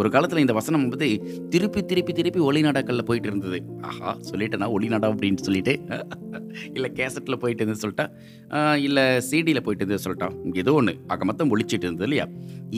ஒரு 0.00 0.08
காலத்தில் 0.14 0.42
இந்த 0.42 0.54
வசனம் 0.56 0.82
வந்து 0.92 1.06
திருப்பி 1.52 1.80
திருப்பி 1.90 2.12
திருப்பி 2.16 2.40
ஒளிநாடாக்களில் 2.48 3.06
போயிட்டு 3.08 3.28
இருந்தது. 3.30 3.58
ஆஹா 3.88 4.10
சொல்லிட்டேனா 4.30 4.66
ஒளிநாடா 4.76 5.06
அப்படின்னு 5.12 5.44
சொல்லிட்டு? 5.46 5.74
இல்லை 6.76 6.88
கேசட்டில் 6.98 7.40
போயிட்டு 7.42 7.62
இருந்து 7.62 7.82
சொல்லிட்டா? 7.82 8.06
இல்லை 8.86 9.04
சிடியில் 9.28 9.62
போயிட்டு 9.66 9.84
இருந்து 9.84 10.04
சொல்லிட்டா? 10.06 10.28
ஏதோ 10.62 10.74
ஒன்று 10.80 10.94
ஆக 11.14 11.24
மொத்தம் 11.30 11.52
ஒழிச்சிட்டு 11.54 11.86
இருந்தது 11.88 12.08
இல்லையா? 12.08 12.26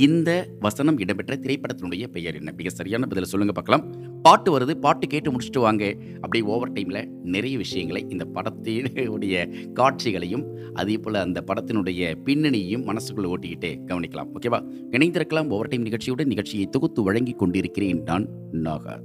இந்த 0.06 0.30
வசனம் 0.66 1.00
இடம்பெற்ற 1.04 1.36
திரைப்படத்தினுடைய 1.46 2.06
பெயர் 2.16 2.38
என்ன? 2.40 2.54
மிக 2.60 2.72
சரியான 2.78 3.08
பதில் 3.12 3.30
சொல்லுங்கள் 3.32 3.58
பார்க்கலாம். 3.58 3.84
பாட்டு 4.22 4.58
வருது 4.58 4.74
பாட்டு 4.74 5.06
கேட்டு 5.06 5.32
முடிச்சுட்டு 5.32 5.58
வாங்க. 5.58 5.96
அப்படி 6.14 6.40
ஓவர் 6.40 6.72
டைமில் 6.72 7.08
நிறைய 7.22 7.56
விஷயங்களை 7.56 8.06
இந்த 8.08 8.26
படத்தினுடைய 8.34 9.54
காட்சிகளையும் 9.72 10.58
அதே 10.74 10.98
போல் 10.98 11.14
அந்த 11.14 11.44
படத்தினுடைய 11.46 12.14
பின்னணியையும் 12.24 12.84
மனசுக்குள்ளே 12.86 13.32
ஓட்டிக்கிட்டே 13.34 13.78
கவனிக்கலாம். 13.86 14.28
ஓகேவா 14.34 14.72
இணைந்திருக்கலாம் 14.90 15.48
ஓவர் 15.48 15.68
டைம் 15.68 15.84
நிகழ்ச்சியோட 15.84 16.24
நிகழ்ச்சியை 16.24 16.66
தொகுத்து 16.66 17.02
வழங்கி 17.02 17.32
கொண்டிருக்கிறேன் 17.32 18.02
நான் 18.02 18.28
நாகா. 18.52 19.00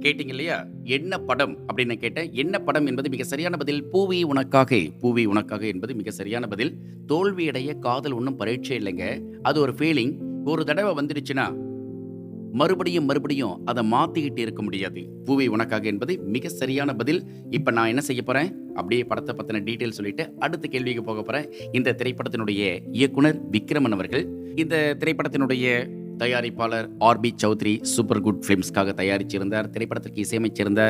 கேட்டீங்க 0.00 0.28
இல்லையா? 0.28 0.66
என்ன 0.84 1.18
படம் 1.18 1.58
அப்படின்னு 1.72 1.96
கேட்டேன் 1.96 2.32
என்ன 2.32 2.58
படம் 2.58 2.86
என்பது 2.86 3.08
மிக 3.08 3.24
சரியான 3.24 3.56
பதில். 3.56 3.84
பூவி 3.92 4.22
உனக்காக 4.22 4.76
பூவி 5.00 5.24
உனக்காக 5.24 5.66
என்பது 5.66 5.94
மிக 5.94 6.10
சரியான 6.10 6.46
பதில். 6.46 6.76
தோல்வியடைய 7.08 7.78
காதல் 7.78 8.12
ஒன்றும் 8.12 8.36
பரீட்சை 8.36 8.78
இல்லைங்க. 8.78 9.22
அது 9.42 9.60
ஒரு 9.60 9.72
ஃபீலிங் 9.72 10.18
ஒரு 10.44 10.64
தடவை 10.64 11.06
வந்துடுச்சுன்னா 11.06 11.68
மறுபடியும் 12.52 13.04
மறுபடியும் 13.04 13.66
அதை 13.66 13.82
மாத்திக்கிட்டு 13.92 14.38
இருக்க 14.38 14.62
முடியாது. 14.62 15.00
பூவை 15.24 15.46
உனக்காக 15.48 15.86
என்பது 15.86 16.18
மிக 16.34 16.48
சரியான 16.48 16.94
பதில். 16.94 17.20
இப்போ 17.50 17.70
நான் 17.70 17.86
என்ன 17.86 18.00
செய்ய 18.00 18.22
போறேன்? 18.22 18.50
அப்படியே 18.74 19.04
படத்தை 19.04 19.34
பத்தின 19.38 19.62
டீட்டெயில் 19.68 19.96
சொல்லிட்டு 19.98 20.32
அடுத்த 20.38 20.68
கேள்விக்கு 20.68 21.02
போக 21.02 21.22
போறேன். 21.22 21.48
இந்த 21.72 21.94
திரைப்படத்தினுடைய 22.02 22.80
இயக்குனர் 22.92 23.40
விக்ரமன் 23.50 23.96
அவர்கள். 23.98 24.26
இந்த 24.56 24.96
திரைப்படத்தினுடைய 24.98 25.66
தயாரிப்பாளர் 26.18 26.88
ஆர்பி 27.00 27.30
சௌத்ரி 27.42 27.82
சூப்பர் 27.82 28.20
குட் 28.20 28.42
ஃபிலிம்ஸ்க்காக 28.46 28.94
தயாரிச்சிருந்தார். 29.00 29.70
திரைப்படத்திற்கு 29.74 30.24
இசையமைச்சிருந்த 30.24 30.82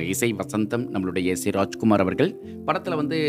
இசை 0.00 0.34
வசந்தம் 0.34 0.86
நம்மளுடைய 0.94 1.32
சி 1.32 1.50
ராஜ்குமார் 1.50 2.00
அவர்கள். 2.00 2.32
படத்தில் 2.64 2.94
வந்து 2.94 3.20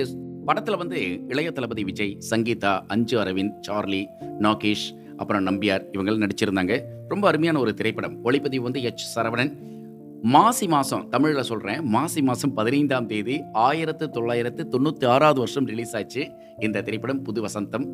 படத்தில் 0.46 0.78
வந்து 0.78 1.00
இளைய 1.28 1.52
தளபதி 1.52 1.84
விஜய் 1.84 2.18
சங்கீதா 2.30 2.80
அஞ்சு 2.88 3.16
அரவிந்த் 3.24 3.58
சார்லி 3.68 4.06
நாகேஷ் 4.46 4.88
அப்புறம் 5.22 5.48
நம்பியார் 5.50 5.86
இவங்க 5.96 6.20
நடிச்சிருந்தாங்க 6.26 6.76
ரொம்ப 7.14 7.26
அருமையான 7.32 7.60
ஒரு 7.66 7.74
திரைப்படம் 7.80 8.16
ஒளிப்பதிவு 8.30 8.68
வந்து 8.70 8.86
எச் 8.92 9.06
சரவணன் 9.16 9.54
மாசி 10.34 10.66
மாதம் 10.74 11.04
தமிழில் 11.12 11.48
சொல்கிறேன் 11.50 11.82
மாசி 11.94 12.22
மாதம் 12.30 12.54
பதினைந்தாம் 12.58 13.06
தேதி 13.12 13.36
1996வது 13.66 15.40
வருஷம் 15.44 15.68
ரிலீஸ் 15.72 15.94
ஆச்சு. 16.00 16.24
இந்த 16.66 16.82
திரைப்படம் 16.88 17.22
புது 17.28 17.40
வசந்தம். 17.46 17.86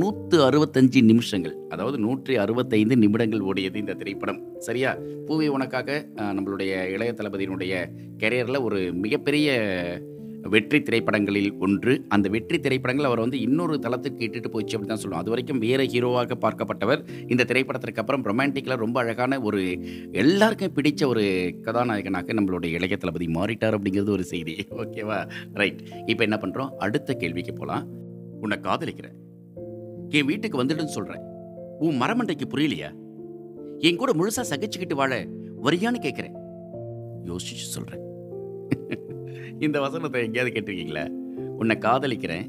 நூற்று 0.00 0.38
அறுபத்தஞ்சு 0.46 1.00
நிமிஷங்கள். 1.10 1.54
அதாவது 1.74 1.98
165 2.06 2.96
நிமிடங்கள் 3.02 3.44
ஓடியது 3.50 3.78
இந்த 3.82 3.94
திரைப்படம். 4.00 4.40
சரியா? 4.68 4.92
பூவே 5.28 5.48
உனக்காக 5.56 5.88
நம்மளுடைய 6.36 6.72
இளைய 6.94 7.12
தளபதியினுடைய 7.20 7.74
கெரியரில் 8.22 8.64
ஒரு 8.68 8.80
மிகப்பெரிய 9.04 9.48
வெற்றி 10.48 10.82
திரைப்படங்களில் 10.82 11.52
ஒன்று. 11.58 12.04
அந்த 12.08 12.28
வெற்றி 12.28 12.58
திரைப்படங்கள் 12.58 13.04
அவர் 13.04 13.18
வந்து 13.18 13.40
இன்னொரு 13.40 13.74
தளத்துக்கு 13.74 14.20
இட்டுட்டு 14.20 14.48
போச்சு 14.48 14.78
அப்படின்னு 14.78 14.86
தான் 14.86 14.96
சொல்லுவோம் 14.96 15.22
அது 15.22 15.30
வரைக்கும் 15.30 15.58
வேற 15.58 15.82
ஹீரோவாக 15.84 16.36
பார்க்கப்பட்டவர். 16.40 17.00
இந்த 17.28 17.44
திரைப்படத்திற்கு 17.44 17.98
அப்புறம் 17.98 18.24
ரொமான்டிக்கில் 18.24 18.76
ரொம்ப 18.76 19.00
அழகான 19.00 19.40
ஒரு 19.40 19.78
எல்லாருக்கும் 20.12 20.72
பிடிச்ச 20.74 21.06
ஒரு 21.06 21.52
கதாநாயகனாக 21.62 22.32
நம்மளுடைய 22.32 22.64
இளைய 22.64 22.96
தளபதி 22.96 23.26
மாறிட்டார் 23.26 23.76
அப்படிங்கிறது 23.78 24.10
ஒரு 24.10 24.24
செய்தி. 24.24 24.66
ஓகேவா? 24.70 25.30
ரைட். 25.52 25.82
இப்போ 26.06 26.24
என்ன 26.24 26.38
பண்ணுறோம் 26.42 26.70
அடுத்த 26.78 27.14
கேள்விக்கு 27.14 27.52
போகலாம் 27.52 27.88
உன்னை 28.40 28.58
காதலிக்கிறேன். 28.58 29.16
என் 30.08 30.26
வீட்டுக்கு 30.26 30.64
வந்துடுன்னு 30.64 30.96
சொல்கிறேன் 30.98 31.22
உன் 31.78 32.00
மரமண்டைக்கு 32.02 32.46
புரியலையா? 32.56 32.90
என் 33.78 33.96
கூட 33.96 34.12
முழுசாக 34.12 34.44
சகிச்சுக்கிட்டு 34.50 34.94
வாழ 34.94 35.26
வரியான்னு 35.62 36.00
கேட்குறேன் 36.02 36.36
யோசிச்சு 37.24 37.66
சொல்கிறேன் 37.76 38.04
இந்த 39.58 39.80
வசனத்தை 39.80 40.24
எங்கேயாவது 40.24 40.60
கேட்டிருக்கீங்களா? 40.60 41.08
உன்னை 41.58 41.76
காதலிக்கிறேன். 41.76 42.46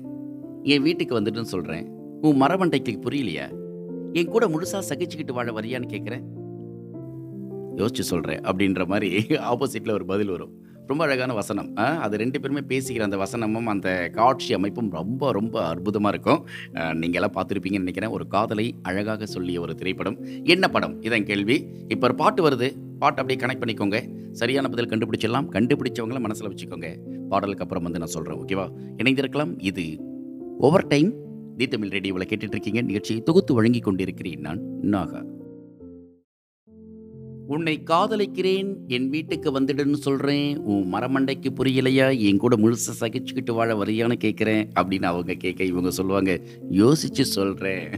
என் 0.63 0.81
வீட்டுக்கு 0.81 1.19
வந்துட்டுன்னு 1.19 1.51
சொல்கிறேன் 1.53 1.87
உன் 2.21 2.41
மரமண்டைக்கு 2.41 2.97
புரியலையா? 3.01 3.47
என் 4.13 4.27
கூட 4.27 4.47
முழுசா 4.47 4.79
சகிச்சுக்கிட்டு 4.89 5.31
வாழ 5.31 5.51
வரியான்னு 5.51 5.91
கேட்குறேன் 5.93 6.23
யோசிச்சு 7.75 8.09
சொல்கிறேன் 8.11 8.39
அப்படின்ற 8.39 8.85
மாதிரி 8.85 9.25
ஆப்போசிட்டில் 9.29 9.91
ஒரு 9.91 10.05
பதில் 10.05 10.29
வரும். 10.29 10.51
ரொம்ப 10.87 11.05
அழகான 11.05 11.33
வசனம். 11.33 11.75
அது 11.75 12.17
ரெண்டு 12.17 12.39
பேருமே 12.39 12.59
பேசிக்கிற 12.59 12.99
அந்த 12.99 13.17
வசனமும், 13.17 13.63
அந்த 13.63 14.09
காட்சி 14.13 14.53
அமைப்பும் 14.53 14.89
ரொம்ப 14.89 15.31
ரொம்ப 15.31 15.73
அற்புதமா 15.73 16.07
இருக்கும். 16.07 16.47
நீங்களாம் 16.73 16.93
நீங்க 16.93 17.19
எல்லாம் 17.19 17.47
நினைக்கிறேன். 17.61 18.09
ஒரு 18.09 18.27
காதலை 18.27 18.75
அழகாக 18.81 19.25
சொல்லிய 19.25 19.61
ஒரு 19.61 19.75
திரைப்படம். 19.75 20.17
என்ன 20.43 20.67
படம்? 20.67 21.01
இதான் 21.01 21.23
கேள்வி. 21.23 21.67
இப்போ 21.87 22.07
ஒரு 22.07 22.15
பாட்டு 22.15 22.49
வருது. 22.49 22.69
பாட்டை 23.01 23.23
அப்படியே 23.23 23.39
கனெக்ட் 23.39 23.61
பண்ணிக்கோங்க. 23.61 23.97
சரியான 24.31 24.69
பதில் 24.69 24.89
கண்டுபிடிச்சிடலாம். 24.91 25.47
கண்டுபிடிச்சவங்கள 25.51 26.19
மனசில் 26.19 26.49
வச்சுக்கோங்க. 26.49 26.87
பாடலுக்கு 27.29 27.63
அப்புறம் 27.63 27.83
வந்து 27.83 27.99
நான் 27.99 28.07
சொல்கிறேன் 28.07 28.39
ஓகேவா? 28.39 28.65
இணைந்திருக்கலாம். 28.97 29.53
இது 29.57 29.85
ஓவர் 30.57 30.87
டைம் 30.87 31.13
தி 31.57 31.67
தமிழ் 31.67 31.89
ரேடியோவில் 31.89 32.27
கேட்டுட்ருக்கீங்க 32.27 32.83
நிகழ்ச்சியை 32.83 33.21
தொகுத்து 33.21 33.53
வழங்கிக் 33.53 33.83
கொண்டிருக்கிறேன் 33.83 34.39
நான் 34.39 34.61
நாகா. 34.81 35.21
உன்னை 37.51 37.81
காதலிக்கிறேன். 37.85 38.67
என் 38.87 39.09
வீட்டுக்கு 39.09 39.49
வந்துடுன்னு 39.59 39.93
சொல்கிறேன் 39.93 40.57
உன் 40.57 40.93
மரமண்டைக்கு 40.93 41.49
புரியலையா? 41.55 42.07
என் 42.19 42.37
கூட 42.37 42.55
முழுசா 42.55 42.91
சகிச்சுக்கிட்டு 42.99 43.51
வாழ 43.51 43.75
வரியான்னு 43.75 44.17
கேட்குறேன் 44.23 44.63
அப்படின்னு 44.79 45.03
அவங்க 45.03 45.33
கேட்க 45.33 45.63
இவங்க 45.63 45.91
சொல்லுவாங்க. 45.91 46.31
யோசிச்சு 46.71 47.25
சொல்கிறேன் 47.37 47.89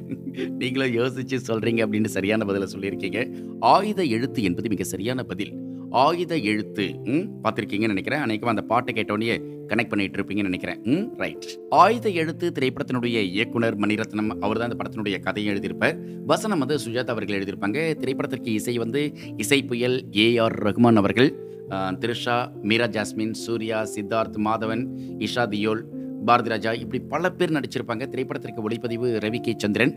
நீங்களும் 0.58 0.96
யோசிச்சு 0.96 1.38
சொல்கிறீங்க 1.48 1.82
அப்படின்னு 1.86 2.06
சரியான 2.06 2.46
பதிலை 2.46 2.68
சொல்லியிருக்கீங்க. 2.74 3.20
ஆயுத 3.60 4.04
எழுத்து 4.04 4.44
என்பது 4.44 4.70
மிக 4.70 4.84
சரியான 4.84 5.24
பதில். 5.24 5.54
ஆயுத 5.94 6.38
எழுத்து. 6.38 6.96
ம் 7.04 7.28
பார்த்திருக்கீங்கன்னு 7.44 7.94
நினைக்கிறேன். 7.94 8.20
அநேகமா 8.20 8.46
அந்த 8.46 8.62
பாட்டை 8.62 8.96
கேட்டோடனே 8.96 9.44
கனெக்ட் 9.68 9.90
பண்ணிட்டு 9.90 10.24
இருப்பீங்கன்னு 10.24 10.42
நினைக்கிறேன். 10.42 10.82
ம் 10.84 11.16
ரைட். 11.18 11.46
ஆயுத 11.70 12.10
எழுத்து 12.10 12.52
திரைப்படத்தினுடைய 12.60 13.22
இயக்குனர் 13.22 13.78
மணிரத்னம். 13.78 14.40
அவர் 14.40 14.58
தான் 14.58 14.72
இந்த 14.72 14.84
படத்தினுடைய 14.84 15.20
கதையை 15.20 15.56
எழுதியிருப்பார். 15.56 16.26
வசனம் 16.26 16.60
வந்து 16.60 16.78
சுஜாதா 16.78 17.08
அவர்கள் 17.08 17.40
எழுதியிருப்பாங்க. 17.40 17.96
திரைப்படத்திற்கு 17.98 18.54
இசை 18.54 18.78
வந்து 18.78 19.14
இசை 19.38 19.64
புயல் 19.64 20.06
ஏ.ஆர். 20.16 20.64
ரகுமான் 20.64 20.96
அவர்கள். 20.96 21.40
அ 21.72 21.92
திரிஷா, 21.92 22.52
மீரா 22.62 22.88
ஜாஸ்மின், 22.88 23.32
சூர்யா, 23.32 23.88
சித்தார்த், 23.96 24.38
மாதவன், 24.38 24.86
இஷா 25.18 25.46
தியோல், 25.48 25.84
பாரதி 26.26 26.50
ராஜா 26.50 26.74
இப்படி 26.74 27.04
பல 27.04 27.32
பேர் 27.32 27.52
நடிச்சிருப்பாங்க. 27.52 28.10
திரைப்படத்திற்கு 28.10 28.70
ஒளிப்பதிவு 28.70 29.20
ரவி 29.26 29.42
கே. 29.42 29.54
சந்திரன். 29.58 29.94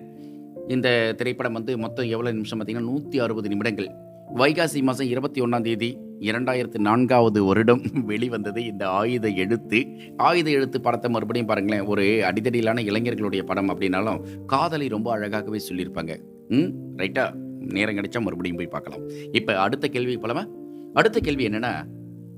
இந்த 0.69 1.15
திரைப்படம் 1.17 1.53
வந்து 1.53 1.79
மொத்தம் 1.79 2.09
எவ்வளோ 2.09 2.33
நிமிஷம் 2.33 2.61
பார்த்தீங்கன்னா 2.61 2.88
160 2.91 3.49
நிமிடங்கள். 3.49 4.05
வைகாசி 4.35 4.83
மாதம் 4.83 5.06
இருபத்தி 5.06 5.40
ஒன்றாம் 5.40 5.62
தேதி 5.62 5.99
2004வது 6.21 7.47
வருடம் 7.47 7.83
வெளிவந்தது 8.04 8.64
இந்த 8.64 8.88
ஆயுத 8.88 9.28
எழுத்து. 9.28 9.87
ஆயுத 10.16 10.50
எழுத்து 10.50 10.80
படத்தை 10.80 11.11
மறுபடியும் 11.11 11.49
பாருங்களேன். 11.49 11.85
ஒரு 11.87 12.02
அடிதடியிலான 12.02 12.83
இளைஞர்களுடைய 12.83 13.42
படம் 13.42 13.68
அப்படின்னாலும், 13.68 14.45
காதலை 14.47 14.88
ரொம்ப 14.88 15.18
அழகாகவே 15.18 15.61
சொல்லியிருப்பாங்க. 15.68 16.21
ம் 16.49 16.71
ரைட்டா? 16.97 17.35
நேரம் 17.59 17.97
கிடைச்சா 17.97 18.21
மறுபடியும் 18.21 18.56
போய் 18.56 18.66
பார்க்கலாம். 18.66 19.09
இப்போ 19.33 19.59
அடுத்த 19.59 19.88
கேள்வி 19.88 20.16
போலவா 20.16 20.45
அடுத்த 20.92 21.21
கேள்வி 21.21 21.49
என்னென்னா 21.49 21.85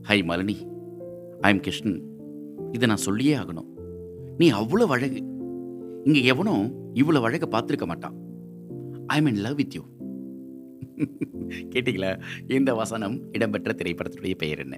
hi 0.03 0.23
Malini 0.23 0.57
I 1.41 1.53
am 1.55 1.61
Krishnan. 1.61 2.03
இதை 2.73 2.89
நான் 2.89 2.97
சொல்லியே 2.97 3.37
ஆகணும். 3.37 3.69
நீ 4.37 4.53
அவ்வளோ 4.53 4.87
அழகு. 4.87 5.17
இங்கே 6.05 6.25
எவனும் 6.25 6.95
இவ்வளோ 6.95 7.21
அழகை 7.21 7.49
பார்த்துருக்க 7.53 7.87
மாட்டான். 7.87 8.15
I 9.07 9.23
mean 9.23 9.35
in 9.35 9.41
love 9.41 9.57
with 9.57 9.75
you. 9.75 9.83
கேட்டீங்களா? 11.75 12.11
இந்த 12.59 12.75
வசனம் 12.75 13.17
இடம்பெற்ற 13.33 13.73
திரைப்படத்துடைய 13.81 14.35
பெயர் 14.35 14.59
என்ன? 14.59 14.77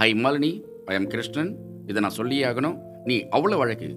Hi 0.00 0.08
Malini. 0.14 0.52
I 0.86 0.94
am 0.94 1.06
Krishnan. 1.06 1.52
இதை 1.86 2.02
நான் 2.02 2.18
சொல்லியே 2.20 2.44
ஆகணும். 2.44 2.76
நீ 3.04 3.16
அவ்வளோ 3.36 3.58
வழக்கு 3.62 3.90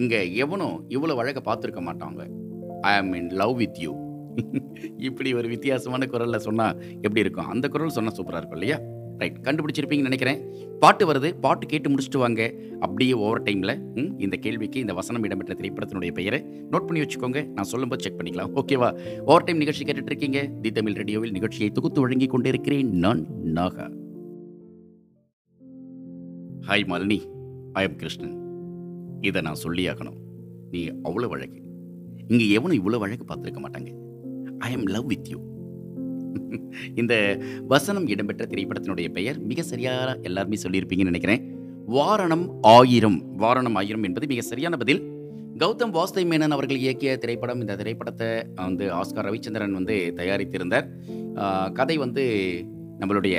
இங்கே 0.00 0.20
எவனும் 0.34 0.76
இவ்வளோ 0.96 1.14
வழக்கை 1.20 1.42
பார்த்துருக்க 1.48 1.82
மாட்டாங்க. 1.88 2.22
ஐ 2.90 2.92
ஆம் 2.96 3.12
இன் 3.12 3.30
லவ் 3.42 3.56
வித் 3.56 3.80
யூ. 3.84 3.92
இப்படி 5.08 5.30
ஒரு 5.34 5.48
வித்தியாசமான 5.48 6.06
குரலில் 6.06 6.44
சொன்னால் 6.46 6.76
எப்படி 7.04 7.24
இருக்கும்? 7.24 7.48
அந்த 7.54 7.68
குரல் 7.68 7.96
சொன்னால் 7.96 8.16
சூப்பராக 8.18 8.40
இருக்கும் 8.40 8.60
இல்லையா? 8.60 8.78
ரைட். 9.18 9.38
கண்டுபிடிச்சிருப்பீங்கன்னு 9.42 10.08
நினைக்கிறேன். 10.10 10.54
பாட்டு 10.78 11.12
வருது. 11.12 11.40
பாட்டு 11.40 11.66
கேட்டு 11.66 11.90
முடிச்சுட்டு 11.90 12.18
வாங்க. 12.18 12.54
அப்படியே 12.80 13.12
ஓவர் 13.12 13.42
டைமில் 13.42 13.78
ம் 13.94 14.18
இந்த 14.18 14.36
கேள்விக்கு 14.36 14.80
இந்த 14.80 14.94
வசனம் 14.94 15.22
இடம்பெற்ற 15.22 15.54
திரைப்படத்தினுடைய 15.54 16.12
பெயரை 16.12 16.44
நோட் 16.70 16.86
பண்ணி 16.86 17.00
வச்சுக்கோங்க. 17.00 17.46
நான் 17.46 17.64
சொல்லும்போது 17.64 18.02
செக் 18.02 18.20
பண்ணிக்கலாம். 18.20 18.52
ஓகேவா? 18.54 19.20
ஓவர் 19.20 19.44
டைம் 19.44 19.56
நிகழ்ச்சி 19.56 19.84
கேட்டுட்டு 19.84 20.02
இருக்கீங்க. 20.02 20.50
தி 20.62 20.70
தமிழ் 20.70 20.92
ரேடியோவில் 20.92 21.30
நிகழ்ச்சியை 21.30 21.70
தொகுத்து 21.70 22.00
வழங்கி 22.00 22.26
கொண்டிருக்கிறேன் 22.26 22.90
நான் 22.90 23.26
Naga. 23.44 23.96
Hi 26.68 26.86
Malini. 26.86 27.20
I 27.72 27.84
am 27.84 27.96
Krishnan. 27.96 28.36
இதை 29.20 29.42
நான் 29.42 29.56
சொல்லியாகணும். 29.62 30.18
நீ 30.70 30.88
அவ்வளோ 30.88 31.28
அழகு. 31.28 31.62
இங்கே 32.28 32.48
எவனும் 32.48 32.78
இவ்வளோ 32.78 32.98
வழக்கு 32.98 33.34
பார்த்துருக்க 33.34 33.62
மாட்டாங்க. 33.62 33.94
I 34.58 34.72
am 34.72 34.84
love 34.84 35.06
with 35.06 35.28
you. 35.28 35.57
இந்த 36.94 37.14
வசனம் 37.68 38.06
இடம்பெற்ற 38.06 38.46
திரைப்படத்தினுடைய 38.50 39.08
பெயர் 39.18 39.38
மிக 39.50 39.62
சரியாக 39.62 40.18
எல்லாருமே 40.22 40.56
சொல்லியிருப்பீங்கன்னு 40.62 41.12
நினைக்கிறேன். 41.12 41.42
வாரணம் 41.96 42.46
ஆயிரம். 42.62 43.18
வாரணம் 43.38 43.78
ஆயிரம் 43.80 44.02
என்பது 44.02 44.26
மிக 44.32 44.40
சரியான 44.50 44.76
பதில். 44.76 45.00
கௌதம் 45.62 45.94
வாஸ்தை 45.96 46.22
மேனன் 46.30 46.54
அவர்கள் 46.56 46.80
இயக்கிய 46.80 47.16
திரைப்படம். 47.22 47.60
இந்த 47.60 47.76
திரைப்படத்தை 47.76 48.28
வந்து 48.54 48.86
ஆஸ்கார் 48.94 49.26
ரவிச்சந்திரன் 49.28 49.76
வந்து 49.78 49.96
தயாரித்திருந்தார். 50.16 50.86
கதை 51.72 51.96
வந்து 51.96 52.24
நம்மளுடைய 53.00 53.36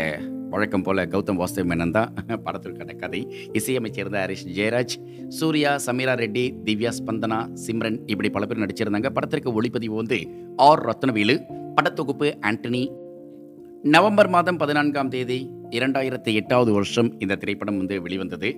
வழக்கம் 0.54 0.84
போல் 0.86 1.02
கௌதம் 1.14 1.40
வாஸ்தவ 1.42 1.66
மேனன் 1.70 1.96
தான் 1.98 2.14
படத்திற்கான 2.46 2.96
கதை. 2.96 3.22
இசையமைச்சிருந்த 3.58 4.18
ஹரிஷ் 4.24 4.48
ஜெயராஜ், 4.58 4.96
சூர்யா, 5.40 5.72
சமீரா 5.86 6.14
ரெட்டி, 6.22 6.46
திவ்யா 6.66 6.92
ஸ்பந்தனா, 7.00 7.40
சிம்ரன் 7.68 7.98
இப்படி 8.06 8.30
பல 8.30 8.46
பேர் 8.46 8.64
நடிச்சிருந்தாங்க. 8.64 9.10
படத்திற்கு 9.18 9.62
ஒளிப்பதிவு 9.62 9.96
வந்து 10.02 10.20
ஆர். 10.68 10.84
ரத்னவேலு. 10.90 11.38
படத்தொகுப்பு 11.80 12.28
ஆண்டனி. 12.48 12.82
நவம்பர் 13.94 14.30
மாதம் 14.34 14.58
14ஆம் 14.62 15.12
தேதி 15.14 15.38
2008வது 15.76 16.72
வருஷம் 16.78 17.10
இந்த 17.24 17.38
திரைப்படம் 17.42 17.78
வந்து 17.82 17.96
வெளிவந்தது. 18.06 18.50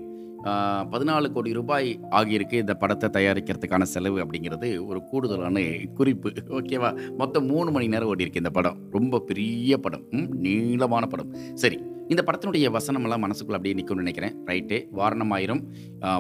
பதினாலு 0.94 1.28
கோடி 1.36 1.52
ரூபாய் 1.58 1.90
ஆகியிருக்கு 2.20 2.62
இந்த 2.62 2.74
படத்தை 2.84 3.08
தயாரிக்கிறதுக்கான 3.18 3.88
செலவு 3.92 4.18
அப்படிங்கிறது 4.24 4.70
ஒரு 4.88 5.00
கூடுதலான 5.10 5.66
குறிப்பு. 6.00 6.30
ஓகேவா? 6.60 6.90
மொத்தம் 7.20 7.46
மூணு 7.52 7.70
மணி 7.76 7.92
நேரம் 7.94 8.12
ஓடியிருக்கு 8.14 8.42
இந்த 8.44 8.54
படம். 8.58 8.80
ரொம்ப 8.98 9.22
பெரிய 9.30 9.78
படம். 9.86 10.06
ம் 10.20 10.32
நீளமான 10.46 11.04
படம். 11.14 11.30
சரி. 11.64 11.80
இந்த 12.10 12.22
படத்தினுடைய 12.28 12.70
வசனமெல்லாம் 12.76 13.24
மனசுக்குள்ள 13.26 13.58
அப்படியே 13.58 13.76
நிற்கும்னு 13.80 14.04
நினைக்கிறேன். 14.04 14.34
ரைட்டு. 14.50 14.78
வாரணம் 15.00 15.34
ஆயிரும் 15.36 15.62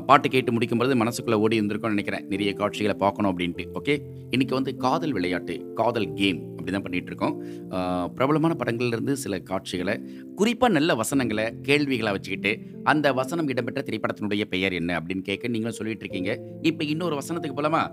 பாட்டு 0.09 0.29
கேட்டு 0.29 0.51
முடிக்கும்போது 0.57 0.99
மனசுக்குள்ளே 1.01 1.39
ஓடி 1.45 1.59
இருந்திருக்கும்னு 1.61 1.95
நினைக்கிறேன். 1.95 2.25
நிறைய 2.33 2.53
காட்சிகளை 2.53 2.95
பார்க்கணும் 3.03 3.31
அப்படின்ட்டு. 3.31 3.65
ஓகே. 3.79 3.95
இன்றைக்கி 4.35 4.55
வந்து 4.59 4.73
காதல் 4.85 5.11
விளையாட்டு, 5.11 5.55
காதல் 5.73 6.09
கேம் 6.13 6.39
அப்படி 6.57 6.71
தான் 6.71 6.85
பண்ணிகிட்ருக்கோம் 6.85 7.09
இருக்கோம். 7.11 8.09
பிரபலமான 8.15 8.55
படங்கள்லேருந்து 8.61 9.13
சில 9.23 9.39
காட்சிகளை 9.49 9.95
குறிப்பாக 10.35 10.73
நல்ல 10.77 10.95
வசனங்களை 11.01 11.45
கேள்விகளை 11.61 12.11
வச்சுக்கிட்டு, 12.11 12.51
அந்த 12.83 13.13
வசனம் 13.19 13.47
இடம்பெற்ற 13.47 13.81
திரைப்படத்தினுடைய 13.87 14.45
பெயர் 14.53 14.73
என்ன 14.73 14.99
அப்படின்னு 14.99 15.23
கேட்க 15.29 15.53
நீங்களும் 15.55 15.77
சொல்லிட்டு 15.79 16.05
இருக்கீங்க. 16.05 16.33
இப்போ 16.61 16.83
இன்னொரு 16.83 17.17
வசனத்துக்கு 17.19 17.57
போலாமா? 17.59 17.83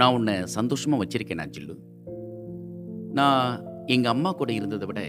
நான் 0.00 0.14
உன்னை 0.18 0.34
சந்தோஷமாக 0.46 1.02
வச்சுருக்கேன் 1.02 1.40
நான் 1.40 1.54
ஜில்லு? 1.56 1.74
நான் 3.18 3.46
எங்கள் 3.86 4.12
அம்மா 4.12 4.32
கூட 4.32 4.52
இருந்ததை 4.52 4.86
விட, 4.90 5.00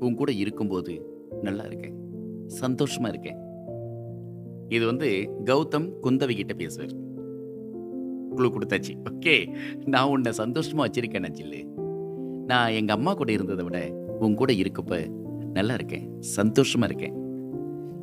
உன் 0.00 0.18
கூட 0.22 0.32
இருக்கும்போது 0.32 0.94
நல்லா 1.42 1.64
இருக்கேன். 1.64 1.96
சந்தோஷமா 2.60 3.08
இருக்கேன். 3.08 3.38
இது 4.68 4.86
வந்து 4.86 5.32
கௌதம் 5.44 5.92
குந்தவி 6.02 6.34
கிட்ட 6.34 6.54
பேசுவார். 6.54 6.90
குழு 8.34 8.48
கொடுத்தாச்சு 8.48 8.96
ஓகே. 9.10 9.54
நான் 9.84 10.08
உன்னை 10.08 10.32
சந்தோஷமா 10.38 10.76
வச்சிருக்கேன் 10.76 11.30
ஜில்லு? 11.38 11.66
நான் 12.46 12.70
எங்க 12.70 12.92
அம்மா 12.92 13.14
கூட 13.14 13.32
இருந்ததை 13.32 13.64
விட, 13.64 13.92
உன் 14.20 14.34
கூட 14.34 14.52
இருக்கப்ப 14.52 15.24
நல்லா 15.52 15.74
இருக்கேன் 15.74 16.10
சந்தோஷமா 16.36 16.84
இருக்கேன் 16.84 17.24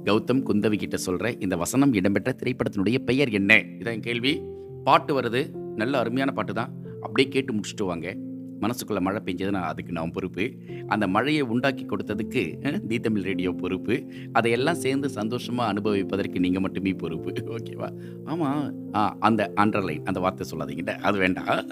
கௌதம் 0.03 0.44
குந்தவி 0.44 0.77
கிட்ட 0.77 0.98
சொல்ற 1.06 1.42
இந்த 1.42 1.58
வசனம் 1.58 1.94
இடம்பெற்ற 1.94 2.36
திரைப்படத்தினுடைய 2.44 3.00
பெயர் 3.00 3.30
என்ன 3.30 3.53
இதான் 3.56 4.00
கேள்வி 4.00 4.42
பாட்டு 4.84 5.22
வருது 5.22 5.56
நல்ல 5.75 5.98
அருமையான 5.98 6.32
பாட்டு 6.32 6.53
தான் 6.53 6.74
அப்படியே 7.01 7.30
கேட்டு 7.30 7.53
முடிச்சுட்டு 7.53 7.84
வாங்க 7.84 8.18
மனசுக்குள்ளே 8.62 9.01
மழை 9.05 9.22
பெஞ்சதுன்னா 9.25 9.62
அதுக்கு 9.72 9.91
நான் 9.91 10.12
பொறுப்பு. 10.12 10.45
அந்த 10.88 11.07
மழையை 11.07 11.43
உண்டாக்கி 11.53 11.86
கொடுத்ததுக்கு 11.86 12.43
தி 12.88 13.00
தமிழ் 13.00 13.27
ரேடியோ 13.29 13.51
பொறுப்பு. 13.51 13.95
அதையெல்லாம் 14.31 14.81
சேர்ந்து 14.83 15.10
சந்தோஷமாக 15.10 15.72
அனுபவிப்பதற்கு 15.74 16.43
நீங்கள் 16.45 16.62
மட்டுமே 16.62 16.93
பொறுப்பு. 16.93 17.31
ஓகேவா? 17.57 17.89
ஆமாம் 18.25 18.62
ஆ 18.95 19.03
அந்த 19.19 19.51
அண்டர்லைன் 19.55 20.03
அந்த 20.03 20.19
வார்த்தை 20.19 20.48
சொல்லாதீங்கட்ட 20.51 20.95
அது 21.10 21.17
வேண்டாம். 21.17 21.67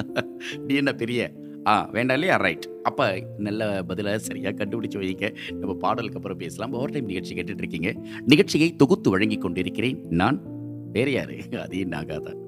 நீ 0.68 0.76
என்ன 0.76 0.94
பெரிய 1.04 1.32
ஆ 1.72 1.74
வேண்டாம் 1.96 2.18
இல்லையா? 2.18 2.36
ரைட் 2.46 2.68
அப்போ 2.90 3.06
நல்ல 3.38 3.84
பதிலாக 3.90 4.20
சரியாக 4.28 4.54
கண்டுபிடிச்சு 4.60 4.98
வைக்க 5.02 5.34
நம்ம 5.60 5.74
பாடலுக்கு 5.84 6.20
அப்புறம் 6.20 6.42
பேசலாம். 6.44 6.74
ஓவர் 6.78 6.94
டைம் 6.94 7.12
நிகழ்ச்சி 7.12 7.36
கேட்டுட்ருக்கீங்க 7.36 7.92
நிகழ்ச்சியை 8.26 8.70
தொகுத்து 8.76 9.10
வழங்கி 9.10 9.38
கொண்டிருக்கிறேன் 9.38 10.00
நான். 10.22 10.40
வேற 10.96 11.10
யாரு? 11.18 11.36
அதே 11.66 11.84
நாகாதான் 11.96 12.40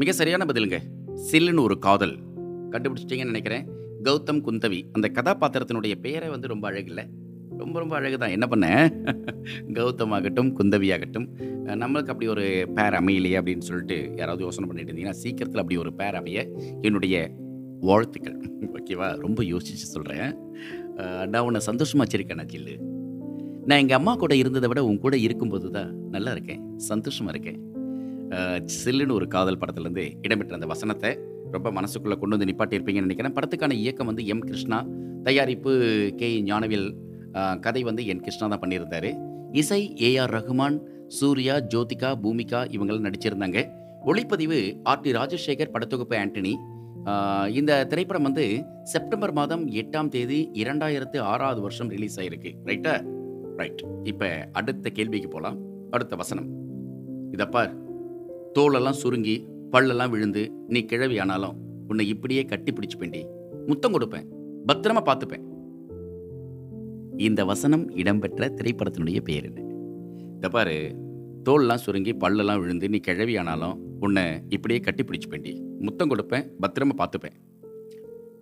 மிக 0.00 0.12
சரியான 0.18 0.44
பதிலுங்க. 0.48 0.78
சில்லுன்னு 1.28 1.62
ஒரு 1.62 1.78
காதல். 1.78 2.14
கண்டுபிடிச்சிட்டிங்கன்னு 2.70 3.32
நினைக்கிறேன். 3.32 3.64
கௌதம் 4.02 4.42
குந்தவி 4.46 4.82
அந்த 4.92 5.06
கதாபாத்திரத்தினுடைய 5.16 5.94
பெயரை 5.94 6.28
வந்து 6.28 6.48
ரொம்ப 6.48 6.70
அழகில்லை 6.70 7.04
ரொம்ப 7.58 7.78
ரொம்ப 7.78 7.96
அழகு 7.96 8.18
தான் 8.18 8.30
என்ன 8.30 8.46
பண்ண? 8.46 8.66
கௌதம் 9.78 10.10
ஆகட்டும் 10.10 10.58
குந்தவி 10.58 10.92
ஆகட்டும் 10.92 11.26
நம்மளுக்கு 11.64 12.12
அப்படி 12.12 12.28
ஒரு 12.28 12.68
பேர் 12.74 12.92
அமையலையே 12.92 13.38
அப்படின்னு 13.40 13.58
சொல்லிட்டு 13.58 14.12
யாராவது 14.16 14.44
யோசனை 14.44 14.68
பண்ணிட்டு 14.68 14.92
இருந்தீங்கன்னா 14.92 15.10
சீக்கிரத்தில் 15.10 15.62
அப்படி 15.62 15.80
ஒரு 15.80 15.94
பேர் 15.94 16.14
அமைய 16.14 16.48
என்னுடைய 16.80 17.30
வாழ்த்துக்கள். 17.80 18.38
ஓகேவா? 18.78 19.18
ரொம்ப 19.18 19.42
யோசிச்சு 19.42 19.88
சொல்கிறேன் 19.94 20.30
நான் 21.28 21.44
உன்னை 21.44 21.60
சந்தோஷமாக 21.60 22.06
வச்சிருக்கேன் 22.06 22.34
நான் 22.34 22.52
சில்லு 22.52 22.76
நான் 23.66 23.78
எங்கள் 23.78 23.96
அம்மா 23.96 24.14
கூட 24.16 24.34
இருந்ததை 24.36 24.68
விட 24.68 24.84
உன் 24.84 24.98
கூட 24.98 25.16
இருக்கும்போது 25.16 25.70
தான் 25.70 25.90
நல்லா 26.10 26.30
இருக்கேன். 26.30 26.62
சந்தோஷமாக 26.76 27.38
இருக்கேன். 27.38 27.60
சில்லுன்னு 28.80 29.16
ஒரு 29.18 29.26
காதல் 29.34 29.60
படத்துலேருந்து 29.62 30.04
இடம்பெற்ற 30.26 30.58
அந்த 30.58 30.68
வசனத்தை 30.72 31.10
ரொம்ப 31.54 31.68
மனசுக்குள்ளே 31.78 32.16
கொண்டு 32.18 32.36
வந்து 32.36 32.48
நிப்பாட்டியிருப்பீங்கன்னு 32.50 33.08
நினைக்கிறேன். 33.08 33.34
படத்துக்கான 33.36 33.76
இயக்கம் 33.82 34.10
வந்து 34.10 34.24
எம் 34.32 34.44
கிருஷ்ணா 34.48 34.78
தயாரிப்பு 35.26 35.72
கே 36.20 36.28
ஞானவேல் 36.50 36.88
கதை 37.64 37.82
வந்து 37.88 38.02
என் 38.12 38.22
கிருஷ்ணா 38.26 38.46
தான் 38.52 38.62
பண்ணியிருந்தாரு. 38.62 39.10
இசை 39.60 39.80
ஏஆர் 40.08 40.34
ரஹ்மான் 40.36 40.76
சூர்யா 41.18 41.54
ஜோதிகா 41.72 42.10
பூமிகா 42.24 42.60
இவங்கெல்லாம் 42.74 43.08
நடிச்சிருந்தாங்க. 43.08 43.58
ஒளிப்பதிவு 44.10 44.58
ஆர் 44.90 45.02
டி 45.04 45.10
ராஜசேகர் 45.18 45.74
படத்தொகுப்பு 45.74 46.16
ஆண்டனி. 46.22 46.52
இந்த 47.58 47.72
திரைப்படம் 47.90 48.26
வந்து 48.28 48.44
செப்டம்பர் 48.92 49.34
மாதம் 49.38 49.62
எட்டாம் 49.80 50.10
தேதி 50.14 50.40
இரண்டாயிரத்து 50.62 51.18
ஆறாவது 51.32 51.60
வருஷம் 51.66 51.90
ரிலீஸ் 51.94 52.18
ஆயிருக்கு. 52.20 52.50
ரைட்டா? 52.70 52.94
ரைட். 53.60 53.82
இப்போ 54.12 54.28
அடுத்த 54.60 54.90
கேள்விக்கு 54.98 55.30
போகலாம் 55.36 55.58
அடுத்த 55.96 56.16
வசனம். 56.22 56.48
இதப்பார் 57.36 57.72
தோலெல்லாம் 58.58 58.98
சுருங்கி 59.02 59.48
பல்லெல்லாம் 59.72 60.10
விழுந்து 60.10 60.52
நீ 60.68 60.80
கிழவி 60.82 61.18
ஆனாலும் 61.18 61.56
உன்னை 61.88 62.08
இப்படியே 62.08 62.44
கட்டி 62.44 62.72
பிடிச்சுப்பேண்டி 62.72 63.26
முத்தம் 63.66 63.94
கொடுப்பேன். 63.98 64.26
பத்திரமா 64.68 65.02
பார்த்துப்பேன். 65.08 65.44
இந்த 67.16 67.44
வசனம் 67.44 67.90
இடம்பெற்ற 67.90 68.48
திரைப்படத்தினுடைய 68.48 69.20
பெயர் 69.20 69.44
என்ன? 69.44 69.60
இந்த 70.34 70.48
பாரு. 70.48 70.96
தோல்லாம் 71.48 71.82
சுருங்கி 71.84 72.12
பல்லெல்லாம் 72.12 72.60
விழுந்து 72.60 72.88
நீ 72.88 72.96
கிழவி 72.96 73.36
ஆனாலும் 73.36 73.78
உன்னை 74.00 74.24
இப்படியே 74.48 74.80
கட்டி 74.80 75.04
பிடிச்சுப்பேண்டி 75.04 75.52
முத்தம் 75.78 76.10
கொடுப்பேன் 76.10 76.46
பத்திரமா 76.62 76.94
பார்த்துப்பேன். 76.98 77.36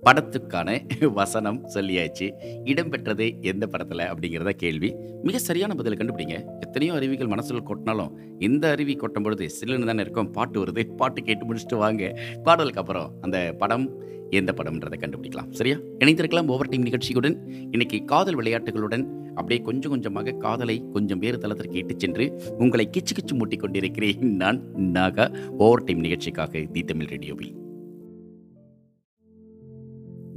படத்துக்கான 0.04 0.80
வசனம் 1.12 1.66
சொல்லியாச்சு. 1.74 2.26
இடம்பெற்றது 2.64 3.40
எந்த 3.42 3.66
படத்தில் 3.66 3.98
அப்படிங்கிறத 3.98 4.50
கேள்வி. 4.50 4.94
மிக 5.22 5.38
சரியான 5.38 5.74
பதில் 5.74 5.94
கண்டுபிடிங்க. 5.94 6.44
எத்தனையோ 6.60 6.94
அருவிகள் 6.94 7.26
மனசில் 7.26 7.62
கொட்டினாலும் 7.62 8.10
இந்த 8.38 8.70
அருவி 8.70 8.94
கொட்டும் 8.94 9.22
பொழுது 9.22 9.48
சில்லுன்னு 9.60 9.84
தானே 9.84 10.00
இருக்கும். 10.00 10.30
பாட்டு 10.30 10.64
வருது. 10.64 10.94
பாட்டு 10.94 11.22
கேட்டு 11.22 11.54
முடிச்சுட்டு 11.54 11.76
வாங்க. 11.76 12.20
பாடலுக்கு 12.44 12.80
அப்புறம் 12.80 13.12
அந்த 13.20 13.54
படம் 13.58 14.06
எந்த 14.30 14.54
படம்ன்றதை 14.56 14.96
கண்டுபிடிக்கலாம். 14.98 15.50
சரியா? 15.50 15.76
இணைந்திருக்கலாம் 15.98 16.46
ஓவர் 16.46 16.68
டீம் 16.68 16.82
நிகழ்ச்சியுடன். 16.82 17.36
இன்னைக்கு 17.70 18.04
காதல் 18.04 18.36
விளையாட்டுகளுடன் 18.36 19.06
அப்படியே 19.34 19.60
கொஞ்சம் 19.60 19.90
கொஞ்சமாக 19.90 20.30
காதலை 20.30 20.84
கொஞ்சம் 20.92 21.18
வேறு 21.18 21.38
தளத்திற்கு 21.38 21.76
இட்டுச் 21.76 21.98
சென்று 21.98 22.40
உங்களை 22.58 22.88
கிச்சு 22.96 23.14
கிச்சு 23.18 23.36
மூட்டி 23.36 23.58
கொண்டிருக்கிறேன் 23.58 24.18
நான் 24.18 24.74
நாகா. 24.76 25.50
ஓவர் 25.50 25.84
டைம் 25.84 25.98
நிகழ்ச்சிக்காக 25.98 26.58
தி 26.72 26.82
தமிழ் 26.82 27.06
ரேடியோவில். 27.06 27.66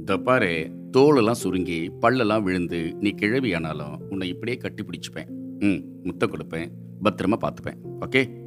இந்த 0.02 0.18
பாரு 0.18 0.70
தோலெல்லாம் 0.90 1.38
சுருங்கி 1.42 1.90
பல்லெல்லாம் 2.00 2.42
விழுந்து 2.42 2.96
நீ 3.00 3.10
கிழவி 3.10 3.54
ஆனாலும் 3.54 4.08
உன்னை 4.10 4.28
இப்படியே 4.28 4.56
கட்டி 4.56 4.82
பிடிச்சிப்பேன் 4.82 5.28
ம் 5.58 6.02
முத்தம் 6.02 6.30
கொடுப்பேன் 6.30 6.72
பத்திரமா 7.04 7.36
பார்த்துப்பேன். 7.40 7.78
ஓகே? 8.00 8.41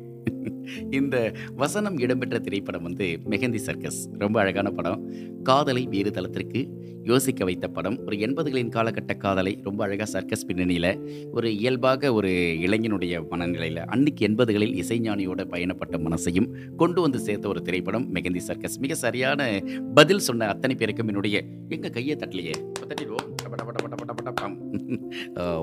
இந்த 0.92 1.16
வசனம் 1.56 1.98
இடம்பெற்ற 1.98 2.40
திரைப்படம் 2.40 2.84
வந்து 2.84 3.20
மெஹந்தி 3.30 3.62
சர்க்கஸ். 3.68 4.00
ரொம்ப 4.18 4.40
அழகான 4.42 4.70
படம். 4.70 5.02
காதலை 5.44 5.84
வேறு 5.86 6.12
தளத்திற்கு 6.12 6.62
யோசிக்க 7.04 7.44
வைத்த 7.46 7.68
படம். 7.68 7.98
ஒரு 8.06 8.18
எண்பதுகளின் 8.18 8.72
காலகட்ட 8.76 9.18
காதலை 9.18 9.60
ரொம்ப 9.64 9.84
அழகாக 9.84 10.10
சர்க்கஸ் 10.10 10.46
பின்னணியில் 10.46 10.90
ஒரு 11.32 11.50
இயல்பாக 11.56 12.14
ஒரு 12.14 12.30
இளைஞனுடைய 12.66 13.22
மனநிலையில் 13.30 13.82
அன்னைக்கு 13.86 14.28
எண்பதுகளில் 14.28 14.76
இசைஞானியோட 14.84 15.44
பயணப்பட்ட 15.54 15.98
மனசையும் 15.98 16.50
கொண்டு 16.76 17.02
வந்து 17.02 17.20
சேர்த்த 17.20 17.48
ஒரு 17.48 17.62
திரைப்படம் 17.62 18.14
மெகந்தி 18.16 18.38
சர்க்கஸ். 18.38 18.80
மிக 18.80 18.96
சரியான 18.96 19.60
பதில் 19.94 20.26
சொன்ன 20.30 20.48
அத்தனை 20.48 20.76
பேருக்கும் 20.76 21.08
என்னுடைய 21.08 21.44
எங்க 21.70 21.90
கையை 21.90 22.16
தட்டலையே. 22.16 22.56
தட்டிடுவோம். 22.90 23.24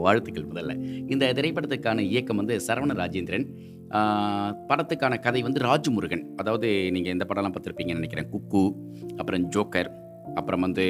வாழ்த்துக்கள் 0.00 0.48
முதல்ல. 0.52 0.72
இந்த 1.10 1.32
திரைப்படத்துக்கான 1.32 1.98
இயக்கம் 1.98 2.36
வந்து 2.36 2.56
சரவண 2.66 2.94
ராஜேந்திரன். 3.02 3.46
படத்துக்கான 4.68 5.20
கதை 5.20 5.42
வந்து 5.42 5.60
ராஜமுருகன். 5.60 6.24
அதாவது 6.36 6.90
நீங்கள் 6.90 7.12
இந்த 7.12 7.26
படம்லாம் 7.28 7.54
பார்த்துருப்பீங்கன்னு 7.54 8.00
நினைக்கிறேன். 8.00 8.30
குக்கு 8.30 8.62
அப்புறம் 9.16 9.50
ஜோக்கர் 9.50 9.90
அப்புறம் 10.34 10.60
வந்து 10.60 10.84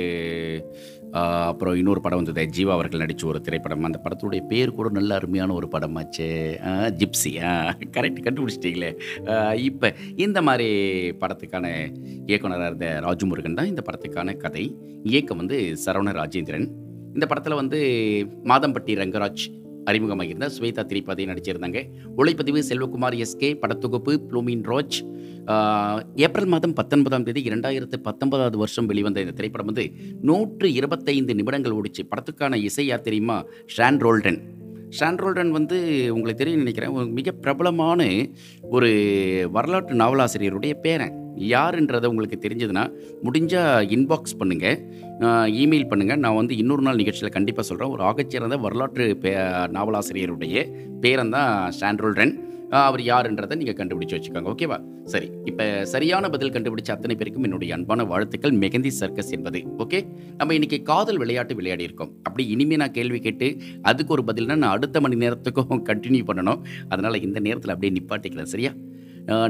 அப்புறம் 1.12 1.76
இன்னொரு 1.76 2.00
படம் 2.00 2.16
வந்தது. 2.16 2.42
ஜீவா 2.52 2.68
அவர்கள் 2.68 2.98
நடித்த 2.98 3.26
ஒரு 3.26 3.40
திரைப்படம். 3.40 3.84
அந்த 3.84 4.00
படத்துடைய 4.04 4.46
பேர் 4.46 4.74
கூட 4.74 4.88
நல்ல 4.90 5.14
அருமையான 5.14 5.52
ஒரு 5.52 5.68
படமாச்சு 5.72 6.26
ஆஹ், 6.64 6.90
ஜிப்சி. 6.96 7.32
கரெக்ட் 7.96 8.24
கண்டுபிடிச்சிட்டிங்களே. 8.24 8.90
இப்போ 9.60 9.88
இந்த 10.16 10.42
மாதிரி 10.42 10.68
படத்துக்கான 11.20 11.66
இயக்குனராக 12.26 12.66
இருந்த 12.66 13.00
ராஜமுருகன் 13.00 13.54
தான் 13.54 13.66
இந்த 13.66 13.82
படத்துக்கான 13.86 14.36
கதை. 14.36 14.64
இயக்கம் 15.04 15.36
வந்து 15.36 15.58
சரவண 15.84 16.12
ராஜேந்திரன். 16.12 16.68
இந்த 17.14 17.26
படத்தில் 17.26 17.54
வந்து 17.54 17.80
மாதம்பட்டி 18.44 18.94
ரங்கராஜ் 18.96 19.44
அறிமுகமாகியிருந்த 19.90 20.48
ஸ்வேதா 20.58 20.82
திரிபாதி 20.90 21.24
நடிச்சிருந்தாங்க. 21.30 21.78
ஒளிப்பதிவு 22.16 22.62
செல்வகுமார் 22.68 23.16
எஸ்கே 23.24 23.50
படத்தொகுப்பு 23.62 24.12
ப்ளூமின் 24.28 24.64
ரோஜ். 24.70 24.98
ஏப்ரல் 26.16 26.50
மாதம் 26.54 26.72
பத்தொன்பதாம் 26.72 27.24
தேதி 27.24 27.42
இரண்டாயிரத்து 27.48 27.96
பத்தொன்பதாவது 27.96 28.58
வருஷம் 28.58 28.86
வெளிவந்த 28.86 29.20
இந்த 29.20 29.32
திரைப்படம் 29.32 29.70
வந்து 29.72 29.86
நூற்று 30.20 30.72
இருபத்தைந்து 30.72 31.34
நிமிடங்கள் 31.34 31.76
ஓடிச்சு. 31.78 32.02
படத்துக்கான 32.12 32.54
இசை 32.54 32.88
யாத்திரியுமா 32.88 33.38
ஷான் 33.76 34.00
ரோல்டன். 34.06 34.40
ஷான் 34.98 35.50
வந்து 35.50 35.76
உங்களுக்கு 36.14 36.40
தெரியும் 36.40 36.62
நினைக்கிறேன். 36.64 36.94
மிக 37.18 37.32
பிரபலமான 37.44 38.02
ஒரு 38.74 38.90
வரலாற்று 39.56 39.94
நாவலாசிரியருடைய 40.02 40.74
பேரன். 40.86 41.14
யாருன்றதை 41.52 42.06
உங்களுக்கு 42.12 42.38
தெரிஞ்சதுன்னா 42.42 42.84
முடிஞ்சால் 43.26 43.86
இன்பாக்ஸ் 43.96 44.38
பண்ணுங்கள் 44.40 44.78
இமெயில் 45.62 45.88
பண்ணுங்கள் 45.90 46.22
நான் 46.24 46.38
வந்து 46.40 46.56
இன்னொரு 46.56 46.82
நாள் 46.82 47.00
நிகழ்ச்சியில் 47.02 47.36
கண்டிப்பாக 47.36 47.66
சொல்கிறேன் 47.68 47.92
ஒரு 47.94 48.02
ஆகச்சிறந்த 48.08 48.58
வரலாற்று 48.60 49.04
பே 49.16 49.32
நாவலாசிரியருடைய 49.76 50.64
பேரன் 51.00 51.34
தான் 51.36 51.52
ஷான்ரோல்டன் 51.80 52.34
அவர் 52.80 53.02
யாருன்றதை 53.08 53.54
நீங்கள் 53.60 53.76
கண்டுபிடிச்சு 53.78 54.16
வச்சுக்கோங்க 54.16 54.50
ஓகேவா? 54.52 54.78
சரி 55.12 55.28
இப்போ 55.50 55.64
சரியான 55.92 56.28
பதில் 56.34 56.52
கண்டுபிடிச்ச 56.54 56.90
அத்தனை 56.94 57.14
பேருக்கும் 57.20 57.46
என்னுடைய 57.48 57.74
அன்பான 57.76 58.04
வாழ்த்துக்கள் 58.12 58.54
மெகந்தி 58.62 58.92
சர்க்கஸ் 59.00 59.32
என்பது 59.36 59.60
ஓகே? 59.84 60.00
நம்ம 60.38 60.54
இன்னைக்கு 60.58 60.78
காதல் 60.90 61.20
விளையாட்டு 61.22 61.54
விளையாடி 61.58 61.84
இருக்கோம். 61.88 62.12
அப்படி 62.28 62.44
இனிமே 62.54 62.78
நான் 62.82 62.96
கேள்வி 62.98 63.20
கேட்டு 63.26 63.48
அதுக்கு 63.90 64.14
ஒரு 64.16 64.24
பதில்னா 64.30 64.56
நான் 64.62 64.74
அடுத்த 64.76 65.00
மணி 65.06 65.18
நேரத்துக்கும் 65.24 65.84
கண்டினியூ 65.90 66.24
பண்ணணும். 66.30 66.62
அதனால் 66.94 67.24
இந்த 67.28 67.40
நேரத்தில் 67.48 67.74
அப்படியே 67.74 67.94
நிப்பாட்டிக்கலாம் 67.98 68.52
சரியா? 68.54 68.72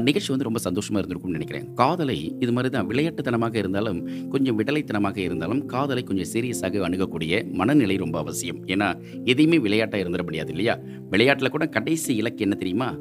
நிகழ்ச்சி 0.07 0.29
வந்து 0.31 0.47
ரொம்ப 0.47 0.59
சந்தோஷமாக 0.65 1.01
இருந்திருக்கும்னு 1.01 1.37
நினைக்கிறேன். 1.37 1.63
காதலை 1.79 2.17
இது 2.43 2.51
மாதிரி 2.55 2.69
தான் 2.75 2.89
விளையாட்டுத்தனமாக 2.89 3.55
இருந்தாலும் 3.61 4.01
கொஞ்சம் 4.33 4.57
விடலைத்தனமாக 4.59 5.17
இருந்தாலும் 5.27 5.61
காதலை 5.71 6.03
கொஞ்சம் 6.09 6.29
சீரியஸாக 6.33 6.83
அணுகக்கூடிய 6.87 7.39
மனநிலை 7.61 7.95
ரொம்ப 8.03 8.19
அவசியம். 8.23 8.59
ஏன்னா 8.73 8.89
எதையுமே 9.33 9.59
விளையாட்டாக 9.67 10.03
இருந்துட 10.03 10.25
முடியாது 10.27 10.53
இல்லையா? 10.55 10.75
விளையாட்டில் 11.15 11.53
கூட 11.55 11.67
கடைசி 11.77 12.11
இலக்கு 12.21 12.45
என்ன 12.47 12.57
தெரியுமா? 12.61 12.91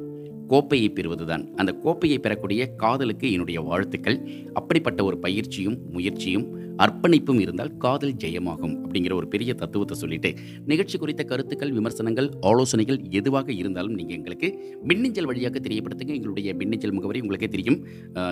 கோப்பையை 0.50 0.88
பெறுவதுதான். 0.96 1.44
அந்த 1.60 1.72
கோப்பையை 1.84 2.18
பெறக்கூடிய 2.24 2.62
காதலுக்கு 2.82 3.26
என்னுடைய 3.34 3.60
வாழ்த்துக்கள். 3.68 4.18
அப்படிப்பட்ட 4.60 5.00
ஒரு 5.08 5.18
பயிற்சியும் 5.18 5.78
முயற்சியும் 5.94 6.46
அர்ப்பணிப்பும் 6.82 7.40
இருந்தால் 7.42 7.70
காதல் 7.84 8.14
ஜெயமாகும் 8.22 8.74
அப்படிங்கிற 8.82 9.12
ஒரு 9.18 9.26
பெரிய 9.32 9.50
தத்துவத்தை 9.60 9.96
சொல்லிட்டு 10.02 10.30
நிகழ்ச்சி 10.70 10.96
குறித்த 10.98 11.22
கருத்துக்கள் 11.30 11.72
விமர்சனங்கள் 11.78 12.28
ஆலோசனைகள் 12.50 12.98
எதுவாக 13.20 13.52
இருந்தாலும் 13.52 13.96
நீங்கள் 13.98 14.16
எங்களுக்கு 14.18 14.48
மின்னஞ்சல் 14.90 15.28
வழியாக 15.30 15.60
தெரியப்படுத்துங்க. 15.66 16.14
எங்களுடைய 16.18 16.54
மின்னஞ்சல் 16.62 16.96
முகவரி 16.98 17.22
உங்களுக்கே 17.24 17.50
தெரியும். 17.56 17.78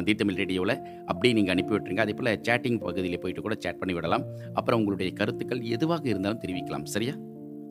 தி 0.06 0.14
தமிழ் 0.14 0.40
ரேடியோவில் 0.42 0.76
அப்படியே 1.10 1.34
நீங்கள் 1.38 1.54
அனுப்பி 1.56 1.74
விட்டுருங்க. 1.74 2.04
அதே 2.06 2.16
போல் 2.20 2.32
சேட்டிங் 2.48 2.80
பகுதியில் 2.86 3.22
போயிட்டு 3.24 3.44
கூட 3.46 3.56
சேட் 3.66 3.80
பண்ணி 3.82 3.96
விடலாம். 3.98 4.26
அப்புறம் 4.58 4.80
உங்களுடைய 4.82 5.12
கருத்துக்கள் 5.20 5.62
எதுவாக 5.76 6.04
இருந்தாலும் 6.12 6.42
தெரிவிக்கலாம். 6.46 6.86
சரியா? 6.96 7.16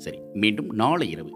சரி 0.06 0.20
மீண்டும் 0.44 0.72
நாளை 0.84 1.08
இரவு. 1.16 1.32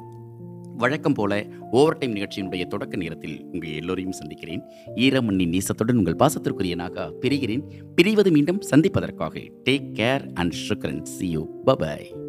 வழக்கம் 0.77 1.13
போல 1.13 1.45
ஓவர் 1.71 1.97
டைம் 1.97 2.15
நிகழ்ச்சியினுடைய 2.15 2.67
தொடக்க 2.67 2.97
நேரத்தில் 2.97 3.45
உங்கள் 3.51 3.73
எல்லோரையும் 3.73 4.12
சந்திக்கிறேன். 4.12 4.62
ஈரமண்ணி 4.95 5.47
நீசத்துடன் 5.47 5.95
உங்கள் 5.95 6.15
பாசத்திற்குரிய 6.15 6.75
நாகா 6.75 7.12
பிரிகிறேன். 7.21 7.63
பிரிவது 8.01 8.31
மீண்டும் 8.31 8.62
சந்திப்பதற்காக 8.62 9.39
டேக் 9.39 9.93
கேர் 9.93 10.33
அண்ட் 10.33 10.55
ஷுக்ரன் 10.67 11.01
சி 11.01 11.29
யூ 11.29 11.47
பபாய் 11.65 12.22